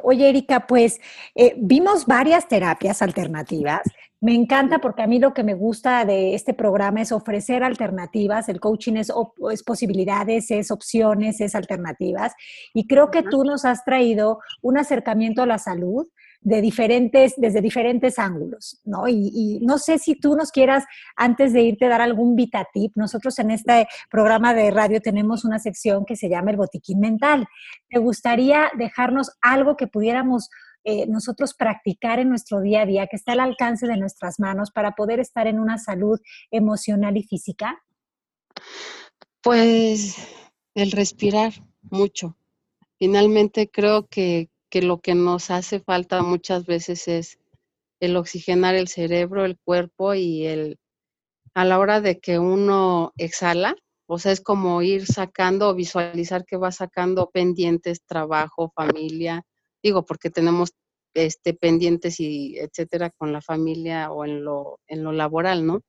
Oye, 0.00 0.28
Erika, 0.28 0.64
pues 0.68 1.00
eh, 1.34 1.54
vimos 1.58 2.06
varias 2.06 2.46
terapias 2.46 3.02
alternativas. 3.02 3.80
Me 4.20 4.34
encanta 4.34 4.78
porque 4.78 5.02
a 5.02 5.08
mí 5.08 5.18
lo 5.18 5.34
que 5.34 5.42
me 5.42 5.54
gusta 5.54 6.04
de 6.04 6.36
este 6.36 6.54
programa 6.54 7.02
es 7.02 7.10
ofrecer 7.10 7.64
alternativas. 7.64 8.48
El 8.48 8.60
coaching 8.60 8.94
es, 8.94 9.12
es 9.50 9.64
posibilidades, 9.64 10.52
es 10.52 10.70
opciones, 10.70 11.40
es 11.40 11.56
alternativas. 11.56 12.32
Y 12.72 12.86
creo 12.86 13.10
que 13.10 13.24
tú 13.24 13.42
nos 13.42 13.64
has 13.64 13.84
traído 13.84 14.38
un 14.62 14.78
acercamiento 14.78 15.42
a 15.42 15.46
la 15.46 15.58
salud 15.58 16.06
de 16.46 16.60
diferentes, 16.60 17.34
desde 17.36 17.60
diferentes 17.60 18.20
ángulos, 18.20 18.80
¿no? 18.84 19.08
Y, 19.08 19.58
no 19.62 19.78
sé 19.78 19.98
si 19.98 20.14
tú 20.14 20.36
nos 20.36 20.52
quieras, 20.52 20.84
antes 21.16 21.52
de 21.52 21.62
irte, 21.62 21.88
dar 21.88 22.00
algún 22.00 22.36
VitaTip. 22.36 22.92
Nosotros 22.94 23.36
en 23.40 23.50
este 23.50 23.88
programa 24.12 24.54
de 24.54 24.70
radio 24.70 25.00
tenemos 25.00 25.44
una 25.44 25.58
sección 25.58 26.04
que 26.04 26.14
se 26.14 26.28
llama 26.28 26.52
el 26.52 26.56
botiquín 26.56 27.00
mental. 27.00 27.48
¿Te 27.90 27.98
gustaría 27.98 28.70
dejarnos 28.78 29.32
algo 29.40 29.76
que 29.76 29.88
pudiéramos 29.88 30.48
eh, 30.84 31.08
nosotros 31.08 31.52
practicar 31.52 32.20
en 32.20 32.28
nuestro 32.28 32.60
día 32.60 32.82
a 32.82 32.86
día, 32.86 33.08
que 33.08 33.16
está 33.16 33.32
al 33.32 33.40
alcance 33.40 33.88
de 33.88 33.96
nuestras 33.96 34.38
manos 34.38 34.70
para 34.70 34.92
poder 34.92 35.18
estar 35.18 35.48
en 35.48 35.58
una 35.58 35.78
salud 35.78 36.20
emocional 36.52 37.16
y 37.16 37.24
física? 37.24 37.82
Pues 39.42 40.16
el 40.76 40.92
respirar 40.92 41.54
mucho. 41.82 42.36
Finalmente 43.00 43.68
creo 43.68 44.06
que 44.06 44.48
que 44.76 44.82
lo 44.82 45.00
que 45.00 45.14
nos 45.14 45.50
hace 45.50 45.80
falta 45.80 46.22
muchas 46.22 46.66
veces 46.66 47.08
es 47.08 47.38
el 47.98 48.14
oxigenar 48.14 48.74
el 48.74 48.88
cerebro, 48.88 49.46
el 49.46 49.56
cuerpo 49.58 50.12
y 50.12 50.44
el 50.44 50.78
a 51.54 51.64
la 51.64 51.78
hora 51.78 52.02
de 52.02 52.20
que 52.20 52.38
uno 52.38 53.14
exhala, 53.16 53.74
o 54.06 54.18
sea, 54.18 54.32
es 54.32 54.42
como 54.42 54.82
ir 54.82 55.06
sacando 55.06 55.70
o 55.70 55.74
visualizar 55.74 56.44
que 56.44 56.58
va 56.58 56.72
sacando 56.72 57.30
pendientes, 57.30 58.02
trabajo, 58.04 58.70
familia, 58.76 59.44
digo, 59.82 60.04
porque 60.04 60.28
tenemos 60.28 60.74
este 61.14 61.54
pendientes 61.54 62.20
y 62.20 62.58
etcétera 62.58 63.08
con 63.08 63.32
la 63.32 63.40
familia 63.40 64.10
o 64.12 64.26
en 64.26 64.44
lo 64.44 64.80
en 64.88 65.04
lo 65.04 65.12
laboral, 65.12 65.64
¿no? 65.66 65.80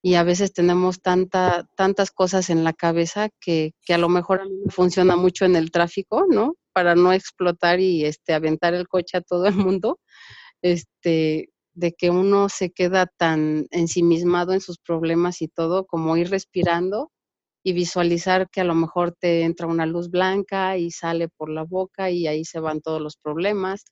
y 0.00 0.14
a 0.14 0.22
veces 0.22 0.52
tenemos 0.52 1.00
tanta, 1.00 1.68
tantas 1.76 2.12
cosas 2.12 2.50
en 2.50 2.62
la 2.62 2.72
cabeza 2.72 3.30
que, 3.40 3.72
que, 3.84 3.94
a 3.94 3.98
lo 3.98 4.08
mejor 4.08 4.42
a 4.42 4.46
funciona 4.70 5.16
mucho 5.16 5.44
en 5.44 5.54
el 5.56 5.70
tráfico, 5.70 6.26
¿no? 6.28 6.56
Para 6.72 6.94
no 6.94 7.12
explotar 7.12 7.80
y 7.80 8.04
este, 8.04 8.32
aventar 8.34 8.74
el 8.74 8.88
coche 8.88 9.18
a 9.18 9.20
todo 9.22 9.46
el 9.46 9.54
mundo, 9.56 10.00
este, 10.62 11.50
de 11.74 11.92
que 11.92 12.10
uno 12.10 12.48
se 12.48 12.70
queda 12.70 13.06
tan 13.06 13.66
ensimismado 13.70 14.52
en 14.52 14.60
sus 14.60 14.78
problemas 14.78 15.42
y 15.42 15.48
todo, 15.48 15.86
como 15.86 16.16
ir 16.16 16.30
respirando 16.30 17.10
y 17.64 17.72
visualizar 17.74 18.48
que 18.50 18.60
a 18.60 18.64
lo 18.64 18.74
mejor 18.74 19.12
te 19.18 19.42
entra 19.42 19.66
una 19.66 19.86
luz 19.86 20.10
blanca 20.10 20.76
y 20.78 20.90
sale 20.90 21.28
por 21.28 21.48
la 21.50 21.62
boca 21.64 22.10
y 22.10 22.26
ahí 22.26 22.44
se 22.44 22.60
van 22.60 22.80
todos 22.80 23.00
los 23.00 23.16
problemas 23.16 23.84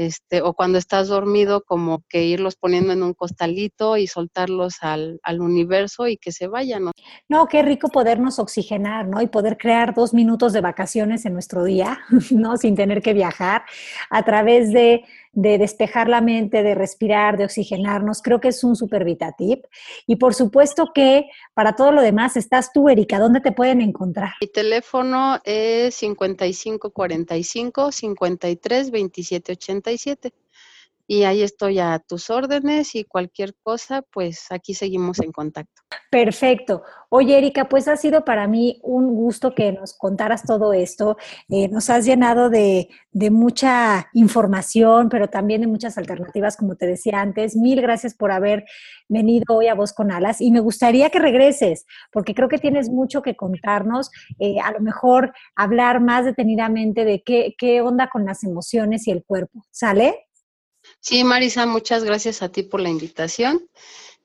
este, 0.00 0.40
o 0.40 0.54
cuando 0.54 0.78
estás 0.78 1.08
dormido, 1.08 1.62
como 1.62 2.02
que 2.08 2.24
irlos 2.24 2.56
poniendo 2.56 2.94
en 2.94 3.02
un 3.02 3.12
costalito 3.12 3.98
y 3.98 4.06
soltarlos 4.06 4.76
al, 4.80 5.20
al 5.22 5.42
universo 5.42 6.08
y 6.08 6.16
que 6.16 6.32
se 6.32 6.46
vayan. 6.46 6.84
¿no? 6.84 6.92
no, 7.28 7.46
qué 7.48 7.60
rico 7.60 7.88
podernos 7.88 8.38
oxigenar, 8.38 9.06
¿no? 9.06 9.20
Y 9.20 9.26
poder 9.26 9.58
crear 9.58 9.92
dos 9.92 10.14
minutos 10.14 10.54
de 10.54 10.62
vacaciones 10.62 11.26
en 11.26 11.34
nuestro 11.34 11.64
día, 11.64 11.98
¿no? 12.30 12.56
Sin 12.56 12.76
tener 12.76 13.02
que 13.02 13.12
viajar, 13.12 13.64
a 14.08 14.22
través 14.24 14.72
de 14.72 15.04
de 15.32 15.58
despejar 15.58 16.08
la 16.08 16.20
mente, 16.20 16.62
de 16.62 16.74
respirar, 16.74 17.36
de 17.36 17.44
oxigenarnos. 17.44 18.22
Creo 18.22 18.40
que 18.40 18.48
es 18.48 18.64
un 18.64 18.76
super 18.76 19.04
vitatip. 19.04 19.64
Y 20.06 20.16
por 20.16 20.34
supuesto 20.34 20.90
que 20.94 21.26
para 21.54 21.76
todo 21.76 21.92
lo 21.92 22.02
demás 22.02 22.36
estás 22.36 22.72
tú, 22.72 22.88
Erika. 22.88 23.18
¿Dónde 23.18 23.40
te 23.40 23.52
pueden 23.52 23.80
encontrar? 23.80 24.32
Mi 24.40 24.48
teléfono 24.48 25.38
es 25.44 25.94
5545 25.94 27.92
53 27.92 28.90
27 28.90 29.52
87 29.52 30.32
y 31.10 31.24
ahí 31.24 31.42
estoy 31.42 31.80
a 31.80 31.98
tus 31.98 32.30
órdenes 32.30 32.94
y 32.94 33.02
cualquier 33.02 33.56
cosa, 33.64 34.02
pues 34.12 34.46
aquí 34.50 34.74
seguimos 34.74 35.18
en 35.18 35.32
contacto. 35.32 35.82
Perfecto. 36.08 36.84
Oye, 37.08 37.36
Erika, 37.36 37.68
pues 37.68 37.88
ha 37.88 37.96
sido 37.96 38.24
para 38.24 38.46
mí 38.46 38.78
un 38.84 39.16
gusto 39.16 39.52
que 39.52 39.72
nos 39.72 39.92
contaras 39.92 40.44
todo 40.44 40.72
esto. 40.72 41.16
Eh, 41.48 41.66
nos 41.66 41.90
has 41.90 42.04
llenado 42.04 42.48
de, 42.48 42.90
de, 43.10 43.30
mucha 43.32 44.08
información, 44.12 45.08
pero 45.08 45.26
también 45.26 45.62
de 45.62 45.66
muchas 45.66 45.98
alternativas, 45.98 46.56
como 46.56 46.76
te 46.76 46.86
decía 46.86 47.20
antes. 47.20 47.56
Mil 47.56 47.82
gracias 47.82 48.14
por 48.14 48.30
haber 48.30 48.64
venido 49.08 49.56
hoy 49.56 49.66
a 49.66 49.74
Voz 49.74 49.92
con 49.92 50.12
Alas 50.12 50.40
y 50.40 50.52
me 50.52 50.60
gustaría 50.60 51.10
que 51.10 51.18
regreses, 51.18 51.86
porque 52.12 52.36
creo 52.36 52.48
que 52.48 52.58
tienes 52.58 52.88
mucho 52.88 53.20
que 53.20 53.34
contarnos. 53.34 54.12
Eh, 54.38 54.60
a 54.62 54.70
lo 54.70 54.78
mejor 54.78 55.32
hablar 55.56 56.00
más 56.00 56.24
detenidamente 56.24 57.04
de 57.04 57.24
qué, 57.24 57.56
qué 57.58 57.80
onda 57.80 58.08
con 58.08 58.24
las 58.24 58.44
emociones 58.44 59.08
y 59.08 59.10
el 59.10 59.24
cuerpo. 59.24 59.64
¿Sale? 59.72 60.29
Sí, 61.00 61.24
Marisa, 61.24 61.66
muchas 61.66 62.04
gracias 62.04 62.42
a 62.42 62.50
ti 62.50 62.62
por 62.62 62.80
la 62.80 62.90
invitación 62.90 63.62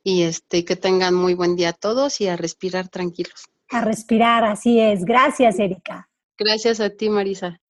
y 0.04 0.24
este 0.24 0.66
que 0.66 0.76
tengan 0.76 1.16
muy 1.16 1.34
buen 1.34 1.56
día 1.56 1.70
a 1.70 1.74
todos 1.74 2.22
y 2.22 2.28
a 2.28 2.36
respirar 2.36 2.90
tranquilos. 2.90 3.46
A 3.70 3.82
respirar, 3.82 4.44
así 4.44 4.80
es. 4.80 5.04
Gracias, 5.06 5.58
Erika. 5.58 6.08
Gracias 6.38 6.82
a 6.82 6.90
ti, 6.90 7.10
Marisa. 7.10 7.62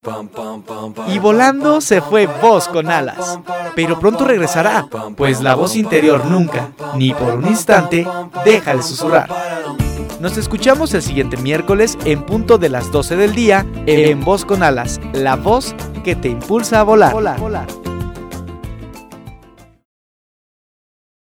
Y 1.08 1.20
volando 1.20 1.82
se 1.82 2.02
fue 2.02 2.26
voz 2.26 2.68
con 2.68 2.90
alas. 2.90 3.40
Pero 3.76 4.00
pronto 4.00 4.26
regresará, 4.26 4.88
pues 5.16 5.40
la 5.42 5.54
voz 5.54 5.76
interior 5.76 6.26
nunca, 6.26 6.74
ni 6.96 7.14
por 7.14 7.36
un 7.36 7.48
instante, 7.48 8.08
deja 8.44 8.76
de 8.76 8.82
susurrar. 8.82 9.30
Nos 10.20 10.38
escuchamos 10.38 10.94
el 10.96 11.04
siguiente 11.04 11.38
miércoles 11.38 11.98
en 12.06 12.26
punto 12.26 12.58
de 12.58 12.70
las 12.70 12.92
12 12.92 13.16
del 13.18 13.36
día 13.36 13.66
en 13.86 14.24
Voz 14.24 14.46
con 14.46 14.64
Alas, 14.64 15.00
la 15.14 15.36
voz 15.36 15.76
que 16.04 16.16
te 16.16 16.30
impulsa 16.30 16.80
a 16.80 16.84
volar. 16.84 17.14
volar. 17.14 17.68